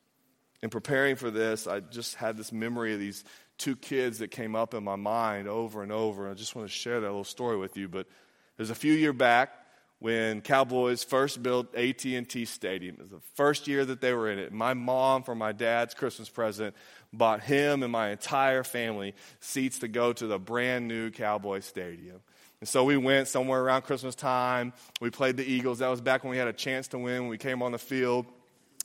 In 0.61 0.69
preparing 0.69 1.15
for 1.15 1.31
this, 1.31 1.67
I 1.67 1.79
just 1.79 2.15
had 2.15 2.35
this 2.35 2.51
memory 2.51 2.93
of 2.93 2.99
these 2.99 3.23
two 3.57 3.75
kids 3.75 4.19
that 4.19 4.31
came 4.31 4.55
up 4.55 4.73
in 4.73 4.83
my 4.83 4.95
mind 4.95 5.47
over 5.47 5.83
and 5.83 5.91
over. 5.91 6.29
I 6.29 6.33
just 6.33 6.55
want 6.55 6.67
to 6.67 6.73
share 6.73 6.99
that 6.99 7.07
little 7.07 7.23
story 7.23 7.57
with 7.57 7.77
you. 7.77 7.87
But 7.87 8.07
there's 8.55 8.69
a 8.69 8.75
few 8.75 8.93
years 8.93 9.15
back 9.15 9.53
when 9.99 10.41
Cowboys 10.41 11.03
first 11.03 11.41
built 11.41 11.73
AT&T 11.75 12.45
Stadium. 12.45 12.95
It 12.95 13.01
was 13.01 13.11
the 13.11 13.19
first 13.35 13.67
year 13.67 13.83
that 13.83 13.99
they 13.99 14.13
were 14.13 14.29
in 14.29 14.37
it. 14.37 14.51
My 14.51 14.73
mom, 14.73 15.23
for 15.23 15.33
my 15.33 15.51
dad's 15.51 15.93
Christmas 15.93 16.29
present, 16.29 16.75
bought 17.11 17.41
him 17.41 17.81
and 17.83 17.91
my 17.91 18.09
entire 18.09 18.63
family 18.63 19.15
seats 19.39 19.79
to 19.79 19.87
go 19.87 20.13
to 20.13 20.27
the 20.27 20.37
brand 20.37 20.87
new 20.87 21.09
Cowboy 21.09 21.61
Stadium. 21.61 22.19
And 22.59 22.67
so 22.67 22.83
we 22.83 22.97
went 22.97 23.27
somewhere 23.27 23.61
around 23.61 23.83
Christmas 23.83 24.15
time. 24.15 24.73
We 24.99 25.09
played 25.09 25.37
the 25.37 25.45
Eagles. 25.45 25.79
That 25.79 25.89
was 25.89 26.01
back 26.01 26.23
when 26.23 26.31
we 26.31 26.37
had 26.37 26.47
a 26.47 26.53
chance 26.53 26.87
to 26.89 26.97
win 26.97 27.21
when 27.21 27.29
we 27.29 27.37
came 27.37 27.61
on 27.61 27.71
the 27.71 27.77
field. 27.77 28.25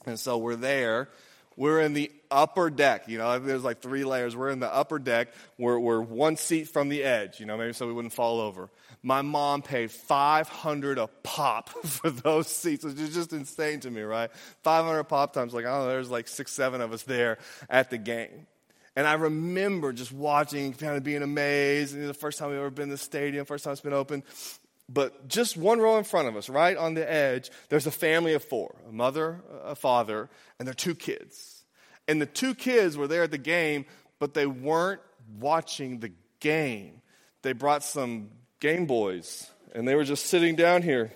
And 0.06 0.18
so 0.18 0.38
we're 0.38 0.56
there. 0.56 1.08
We're 1.57 1.81
in 1.81 1.93
the 1.93 2.11
upper 2.31 2.71
deck. 2.71 3.09
You 3.09 3.19
know, 3.19 3.38
there's 3.38 3.65
like 3.65 3.81
three 3.81 4.05
layers. 4.05 4.35
We're 4.35 4.51
in 4.51 4.61
the 4.61 4.73
upper 4.73 4.99
deck. 4.99 5.29
We're, 5.59 5.79
we're 5.79 6.01
one 6.01 6.37
seat 6.37 6.69
from 6.69 6.88
the 6.88 7.03
edge, 7.03 7.41
you 7.41 7.47
know, 7.47 7.57
maybe 7.57 7.73
so 7.73 7.87
we 7.87 7.93
wouldn't 7.93 8.15
fall 8.15 8.41
over. 8.41 8.71
My 9.03 9.23
mom 9.23 9.62
paid 9.62 9.91
500 9.91 10.99
a 10.99 11.09
pop 11.23 11.69
for 11.85 12.11
those 12.11 12.49
seats, 12.49 12.85
which 12.85 12.99
is 12.99 13.15
just 13.15 13.33
insane 13.33 13.81
to 13.81 13.91
me, 13.91 14.03
right? 14.03 14.31
500 14.62 15.05
pop 15.05 15.33
times, 15.33 15.53
like, 15.55 15.65
I 15.65 15.71
don't 15.71 15.81
know, 15.81 15.88
there's 15.88 16.11
like 16.11 16.29
six, 16.29 16.53
seven 16.53 16.81
of 16.81 16.93
us 16.93 17.03
there 17.03 17.38
at 17.69 17.91
the 17.91 17.99
game. 17.99 18.47
And 18.95 19.07
I 19.07 19.15
remember 19.15 19.93
just 19.93 20.12
watching, 20.12 20.75
kind 20.75 20.97
of 20.97 21.03
being 21.03 21.23
amazed. 21.23 21.95
And 21.95 22.07
the 22.07 22.15
first 22.15 22.38
time 22.38 22.51
we've 22.51 22.59
ever 22.59 22.71
been 22.71 22.85
in 22.85 22.88
the 22.91 22.99
stadium, 22.99 23.47
first 23.47 23.65
time 23.65 23.73
it's 23.73 23.81
been 23.81 23.95
open. 23.95 24.23
But 24.88 25.29
just 25.29 25.57
one 25.57 25.79
row 25.79 25.97
in 25.99 26.05
front 26.05 26.29
of 26.29 26.37
us, 26.37 26.49
right 26.49 26.77
on 26.77 26.95
the 26.95 27.11
edge, 27.11 27.51
there's 27.68 27.87
a 27.87 27.90
family 27.90 28.35
of 28.35 28.45
four 28.45 28.75
a 28.88 28.92
mother, 28.92 29.40
a 29.64 29.75
father, 29.75 30.29
and 30.59 30.66
their 30.66 30.75
two 30.75 30.95
kids. 30.95 31.64
And 32.09 32.21
the 32.21 32.27
two 32.27 32.55
kids 32.55 32.97
were 32.97 33.07
there 33.07 33.23
at 33.23 33.31
the 33.31 33.38
game, 33.38 33.87
but 34.18 34.35
they 34.35 34.47
weren't 34.47 35.01
watching 35.38 36.01
the 36.01 36.12
game. 36.40 37.01
They 37.42 37.53
brought 37.53 37.85
some 37.85 38.31
Game 38.61 38.87
Boys, 38.87 39.51
and 39.75 39.87
they 39.87 39.95
were 39.95 40.05
just 40.05 40.27
sitting 40.27 40.57
down 40.57 40.83
here 40.83 41.12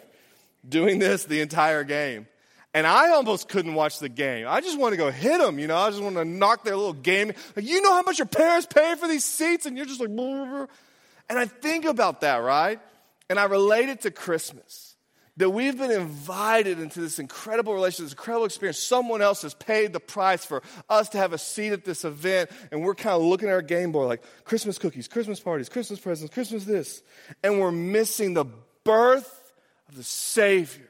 doing 0.69 0.99
this 0.99 1.25
the 1.25 1.41
entire 1.41 1.85
game. 1.85 2.27
And 2.73 2.87
I 2.87 3.11
almost 3.11 3.49
couldn't 3.49 3.75
watch 3.75 4.01
the 4.01 4.09
game. 4.09 4.47
I 4.49 4.61
just 4.61 4.79
want 4.79 4.93
to 4.93 4.97
go 4.99 5.11
hit 5.11 5.39
them, 5.39 5.59
you 5.59 5.67
know. 5.67 5.77
I 5.77 5.89
just 5.91 6.03
want 6.03 6.17
to 6.17 6.25
knock 6.25 6.63
their 6.63 6.77
little 6.77 6.93
game. 6.93 7.33
Like, 7.55 7.65
you 7.65 7.81
know 7.81 7.93
how 7.95 8.03
much 8.03 8.19
your 8.19 8.27
parents 8.27 8.67
pay 8.67 8.95
for 8.97 9.09
these 9.09 9.25
seats, 9.25 9.65
and 9.65 9.77
you're 9.77 9.87
just 9.87 10.01
like, 10.01 10.11
and 10.11 11.39
I 11.39 11.47
think 11.47 11.85
about 11.87 12.21
that, 12.21 12.39
right? 12.39 12.79
And 13.29 13.39
I 13.39 13.45
relate 13.45 13.89
it 13.89 14.03
to 14.03 14.11
Christmas 14.11 14.97
that 15.39 15.51
we've 15.51 15.77
been 15.77 15.91
invited 15.91 16.81
into 16.81 17.01
this 17.01 17.19
incredible 17.19 17.75
relationship, 17.75 18.07
this 18.07 18.13
incredible 18.13 18.47
experience. 18.47 18.79
Someone 18.79 19.21
else 19.21 19.43
has 19.43 19.53
paid 19.55 19.93
the 19.93 20.01
price 20.01 20.45
for 20.45 20.63
us 20.89 21.11
to 21.11 21.19
have 21.19 21.33
a 21.33 21.39
seat 21.39 21.73
at 21.73 21.85
this 21.85 22.05
event, 22.05 22.51
and 22.73 22.83
we're 22.83 22.95
kind 22.95 23.15
of 23.15 23.23
looking 23.23 23.49
at 23.49 23.53
our 23.53 23.63
game 23.63 23.93
board 23.93 24.09
like 24.09 24.23
Christmas 24.45 24.79
cookies, 24.79 25.09
Christmas 25.09 25.39
parties, 25.41 25.69
Christmas 25.69 26.01
presents, 26.01 26.33
Christmas 26.33 26.65
this, 26.65 27.03
and 27.43 27.61
we're 27.61 27.73
missing 27.73 28.33
the 28.33 28.47
birth 28.85 29.53
of 29.89 29.97
the 29.97 30.05
Savior. 30.05 30.89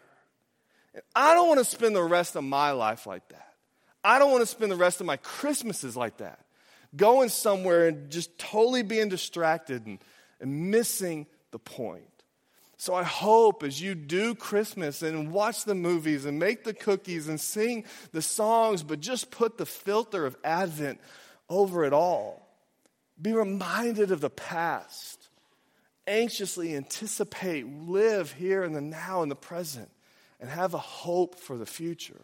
And 0.95 1.03
I 1.15 1.35
don't 1.35 1.49
want 1.49 1.59
to 1.59 1.65
spend 1.65 1.97
the 1.97 2.03
rest 2.03 2.37
of 2.37 2.45
my 2.45 2.71
life 2.71 3.07
like 3.07 3.29
that. 3.31 3.55
I 4.05 4.21
don't 4.21 4.31
want 4.31 4.43
to 4.43 4.47
spend 4.47 4.71
the 4.71 4.77
rest 4.77 5.01
of 5.01 5.07
my 5.07 5.17
Christmases 5.17 5.97
like 5.97 6.19
that, 6.19 6.39
going 6.95 7.31
somewhere 7.31 7.89
and 7.89 8.11
just 8.13 8.39
totally 8.39 8.85
being 8.85 9.09
distracted 9.09 9.87
and, 9.87 9.99
and 10.41 10.71
missing 10.71 11.27
the 11.51 11.59
point. 11.59 12.16
So 12.79 12.95
I 12.95 13.05
hope 13.05 13.63
as 13.63 13.81
you 13.81 13.95
do 13.95 14.35
Christmas 14.35 15.03
and 15.03 15.33
watch 15.33 15.65
the 15.65 15.75
movies 15.75 16.27
and 16.27 16.39
make 16.39 16.65
the 16.65 16.75
cookies 16.75 17.27
and 17.27 17.41
sing 17.41 17.85
the 18.13 18.21
songs, 18.21 18.83
but 18.83 19.01
just 19.01 19.31
put 19.31 19.57
the 19.57 19.65
filter 19.65 20.27
of 20.27 20.37
Advent 20.45 21.01
over 21.49 21.85
it 21.85 21.95
all. 21.95 22.47
Be 23.21 23.33
reminded 23.33 24.11
of 24.11 24.21
the 24.21 24.31
past. 24.31 25.29
Anxiously 26.07 26.77
anticipate, 26.77 27.67
live 27.67 28.33
here 28.33 28.63
in 28.63 28.75
the 28.75 28.83
now 28.83 29.23
and 29.23 29.31
the 29.31 29.37
present, 29.37 29.91
and 30.39 30.51
have 30.51 30.75
a 30.75 30.79
hope 30.79 31.37
for 31.37 31.57
the 31.57 31.67
future. 31.67 32.21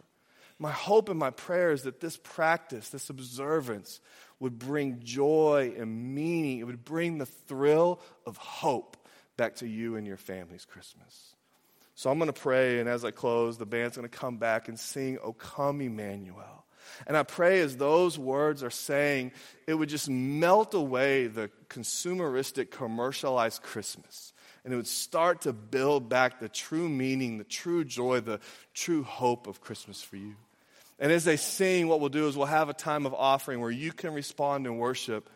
My 0.59 0.71
hope 0.71 1.09
and 1.09 1.19
my 1.19 1.31
prayer 1.31 1.71
is 1.71 1.81
that 1.83 1.99
this 1.99 2.15
practice, 2.15 2.89
this 2.89 3.09
observance, 3.09 3.99
would 4.39 4.59
bring 4.59 5.01
joy 5.03 5.73
and 5.77 6.13
meaning. 6.13 6.59
It 6.59 6.67
would 6.67 6.85
bring 6.85 7.17
the 7.17 7.25
thrill 7.25 7.99
of 8.25 8.37
hope 8.37 9.02
back 9.37 9.55
to 9.57 9.67
you 9.67 9.95
and 9.95 10.05
your 10.05 10.17
family's 10.17 10.65
Christmas. 10.65 11.35
So 11.95 12.09
I'm 12.09 12.17
going 12.17 12.31
to 12.31 12.33
pray, 12.33 12.79
and 12.79 12.89
as 12.89 13.05
I 13.05 13.11
close, 13.11 13.57
the 13.57 13.65
band's 13.65 13.97
going 13.97 14.09
to 14.09 14.17
come 14.17 14.37
back 14.37 14.67
and 14.67 14.79
sing, 14.79 15.19
O 15.23 15.33
come, 15.33 15.81
Emmanuel. 15.81 16.65
And 17.07 17.15
I 17.15 17.23
pray 17.23 17.61
as 17.61 17.77
those 17.77 18.17
words 18.17 18.63
are 18.63 18.69
saying, 18.69 19.31
it 19.67 19.73
would 19.73 19.89
just 19.89 20.09
melt 20.09 20.73
away 20.73 21.27
the 21.27 21.49
consumeristic, 21.69 22.71
commercialized 22.71 23.61
Christmas. 23.61 24.33
And 24.63 24.73
it 24.73 24.77
would 24.77 24.87
start 24.87 25.41
to 25.41 25.53
build 25.53 26.09
back 26.09 26.39
the 26.39 26.49
true 26.49 26.89
meaning, 26.89 27.37
the 27.37 27.43
true 27.43 27.83
joy, 27.83 28.21
the 28.21 28.39
true 28.73 29.03
hope 29.03 29.47
of 29.47 29.61
Christmas 29.61 30.01
for 30.01 30.17
you. 30.17 30.35
And 30.99 31.11
as 31.11 31.25
they 31.25 31.37
sing, 31.37 31.87
what 31.87 31.99
we'll 31.99 32.09
do 32.09 32.27
is 32.27 32.37
we'll 32.37 32.47
have 32.47 32.69
a 32.69 32.73
time 32.73 33.05
of 33.05 33.13
offering 33.13 33.59
where 33.59 33.71
you 33.71 33.91
can 33.91 34.13
respond 34.13 34.65
in 34.65 34.77
worship 34.77 35.29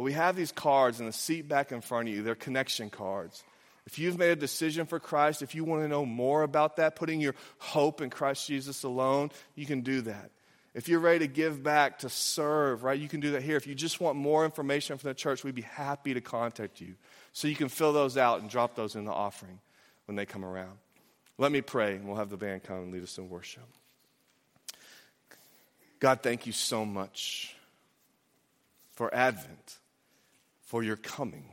but 0.00 0.04
we 0.04 0.12
have 0.14 0.34
these 0.34 0.50
cards 0.50 0.98
in 0.98 1.04
the 1.04 1.12
seat 1.12 1.46
back 1.46 1.72
in 1.72 1.82
front 1.82 2.08
of 2.08 2.14
you. 2.14 2.22
They're 2.22 2.34
connection 2.34 2.88
cards. 2.88 3.44
If 3.84 3.98
you've 3.98 4.16
made 4.16 4.30
a 4.30 4.36
decision 4.36 4.86
for 4.86 4.98
Christ, 4.98 5.42
if 5.42 5.54
you 5.54 5.62
want 5.62 5.82
to 5.82 5.88
know 5.88 6.06
more 6.06 6.42
about 6.42 6.76
that, 6.76 6.96
putting 6.96 7.20
your 7.20 7.34
hope 7.58 8.00
in 8.00 8.08
Christ 8.08 8.46
Jesus 8.46 8.82
alone, 8.82 9.30
you 9.56 9.66
can 9.66 9.82
do 9.82 10.00
that. 10.00 10.30
If 10.72 10.88
you're 10.88 11.00
ready 11.00 11.18
to 11.18 11.26
give 11.26 11.62
back, 11.62 11.98
to 11.98 12.08
serve, 12.08 12.82
right, 12.82 12.98
you 12.98 13.08
can 13.08 13.20
do 13.20 13.32
that 13.32 13.42
here. 13.42 13.58
If 13.58 13.66
you 13.66 13.74
just 13.74 14.00
want 14.00 14.16
more 14.16 14.46
information 14.46 14.96
from 14.96 15.08
the 15.08 15.14
church, 15.14 15.44
we'd 15.44 15.54
be 15.54 15.60
happy 15.60 16.14
to 16.14 16.22
contact 16.22 16.80
you. 16.80 16.94
So 17.34 17.46
you 17.46 17.54
can 17.54 17.68
fill 17.68 17.92
those 17.92 18.16
out 18.16 18.40
and 18.40 18.48
drop 18.48 18.74
those 18.74 18.96
in 18.96 19.04
the 19.04 19.12
offering 19.12 19.60
when 20.06 20.16
they 20.16 20.24
come 20.24 20.46
around. 20.46 20.78
Let 21.36 21.52
me 21.52 21.60
pray, 21.60 21.96
and 21.96 22.06
we'll 22.06 22.16
have 22.16 22.30
the 22.30 22.38
band 22.38 22.62
come 22.62 22.78
and 22.78 22.90
lead 22.90 23.02
us 23.02 23.18
in 23.18 23.28
worship. 23.28 23.64
God, 25.98 26.22
thank 26.22 26.46
you 26.46 26.54
so 26.54 26.86
much 26.86 27.54
for 28.94 29.14
Advent 29.14 29.76
for 30.70 30.84
your 30.84 30.96
coming. 30.96 31.46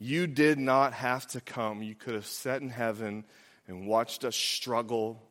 You 0.00 0.26
did 0.26 0.58
not 0.58 0.92
have 0.92 1.24
to 1.28 1.40
come. 1.40 1.84
You 1.84 1.94
could 1.94 2.14
have 2.14 2.26
sat 2.26 2.60
in 2.60 2.68
heaven 2.68 3.24
and 3.68 3.86
watched 3.86 4.24
us 4.24 4.34
struggle 4.34 5.22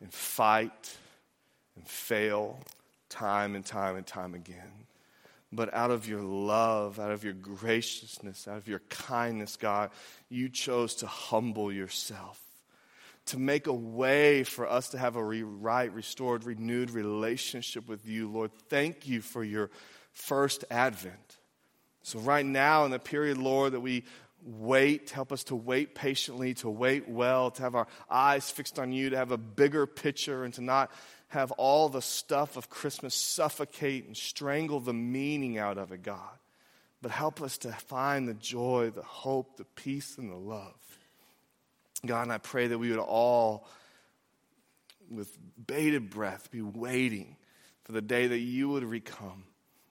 and 0.00 0.14
fight 0.14 0.96
and 1.74 1.84
fail 1.88 2.60
time 3.08 3.56
and 3.56 3.66
time 3.66 3.96
and 3.96 4.06
time 4.06 4.34
again. 4.34 4.86
But 5.50 5.74
out 5.74 5.90
of 5.90 6.06
your 6.06 6.22
love, 6.22 7.00
out 7.00 7.10
of 7.10 7.24
your 7.24 7.32
graciousness, 7.32 8.46
out 8.46 8.58
of 8.58 8.68
your 8.68 8.82
kindness, 8.88 9.56
God, 9.56 9.90
you 10.28 10.48
chose 10.48 10.94
to 10.96 11.08
humble 11.08 11.72
yourself, 11.72 12.40
to 13.26 13.40
make 13.40 13.66
a 13.66 13.72
way 13.72 14.44
for 14.44 14.70
us 14.70 14.90
to 14.90 14.98
have 14.98 15.16
a 15.16 15.24
right, 15.24 15.92
restored, 15.92 16.44
renewed 16.44 16.92
relationship 16.92 17.88
with 17.88 18.06
you, 18.06 18.30
Lord. 18.30 18.52
Thank 18.68 19.08
you 19.08 19.20
for 19.20 19.42
your 19.42 19.68
first 20.12 20.64
advent. 20.70 21.27
So, 22.02 22.18
right 22.20 22.46
now, 22.46 22.84
in 22.84 22.90
the 22.90 22.98
period, 22.98 23.38
Lord, 23.38 23.72
that 23.72 23.80
we 23.80 24.04
wait, 24.42 25.10
help 25.10 25.32
us 25.32 25.44
to 25.44 25.56
wait 25.56 25.94
patiently, 25.94 26.54
to 26.54 26.70
wait 26.70 27.08
well, 27.08 27.50
to 27.50 27.62
have 27.62 27.74
our 27.74 27.86
eyes 28.08 28.50
fixed 28.50 28.78
on 28.78 28.92
you, 28.92 29.10
to 29.10 29.16
have 29.16 29.32
a 29.32 29.38
bigger 29.38 29.86
picture, 29.86 30.44
and 30.44 30.54
to 30.54 30.62
not 30.62 30.90
have 31.28 31.50
all 31.52 31.88
the 31.88 32.02
stuff 32.02 32.56
of 32.56 32.70
Christmas 32.70 33.14
suffocate 33.14 34.06
and 34.06 34.16
strangle 34.16 34.80
the 34.80 34.94
meaning 34.94 35.58
out 35.58 35.76
of 35.76 35.92
it, 35.92 36.02
God. 36.02 36.38
But 37.02 37.10
help 37.10 37.42
us 37.42 37.58
to 37.58 37.72
find 37.72 38.26
the 38.26 38.34
joy, 38.34 38.90
the 38.94 39.02
hope, 39.02 39.56
the 39.56 39.64
peace, 39.64 40.18
and 40.18 40.30
the 40.30 40.36
love. 40.36 40.74
God, 42.04 42.22
and 42.22 42.32
I 42.32 42.38
pray 42.38 42.68
that 42.68 42.78
we 42.78 42.90
would 42.90 42.98
all, 42.98 43.68
with 45.10 45.36
bated 45.66 46.10
breath, 46.10 46.50
be 46.50 46.62
waiting 46.62 47.36
for 47.84 47.92
the 47.92 48.02
day 48.02 48.28
that 48.28 48.38
you 48.38 48.68
would 48.70 48.84
recome 48.84 49.42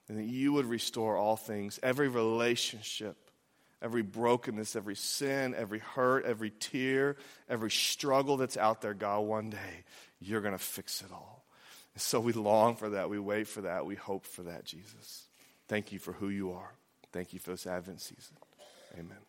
and 0.08 0.18
that 0.18 0.24
you 0.24 0.52
would 0.54 0.66
restore 0.66 1.16
all 1.16 1.36
things, 1.36 1.78
every 1.82 2.08
relationship, 2.08 3.16
every 3.82 4.02
brokenness, 4.02 4.74
every 4.74 4.96
sin, 4.96 5.54
every 5.54 5.78
hurt, 5.78 6.24
every 6.24 6.50
tear, 6.50 7.16
every 7.48 7.70
struggle 7.70 8.36
that's 8.36 8.56
out 8.56 8.80
there, 8.80 8.94
God, 8.94 9.20
one 9.20 9.50
day 9.50 9.84
you're 10.20 10.40
going 10.40 10.56
to 10.56 10.58
fix 10.58 11.02
it 11.02 11.12
all. 11.12 11.44
And 11.94 12.02
so 12.02 12.20
we 12.20 12.32
long 12.32 12.76
for 12.76 12.90
that. 12.90 13.10
We 13.10 13.18
wait 13.18 13.46
for 13.46 13.62
that. 13.62 13.86
We 13.86 13.94
hope 13.94 14.24
for 14.24 14.44
that, 14.44 14.64
Jesus. 14.64 15.24
Thank 15.68 15.92
you 15.92 15.98
for 15.98 16.12
who 16.12 16.28
you 16.28 16.52
are. 16.52 16.72
Thank 17.12 17.32
you 17.32 17.38
for 17.38 17.50
this 17.50 17.66
Advent 17.66 18.00
season. 18.00 18.36
Amen. 18.98 19.27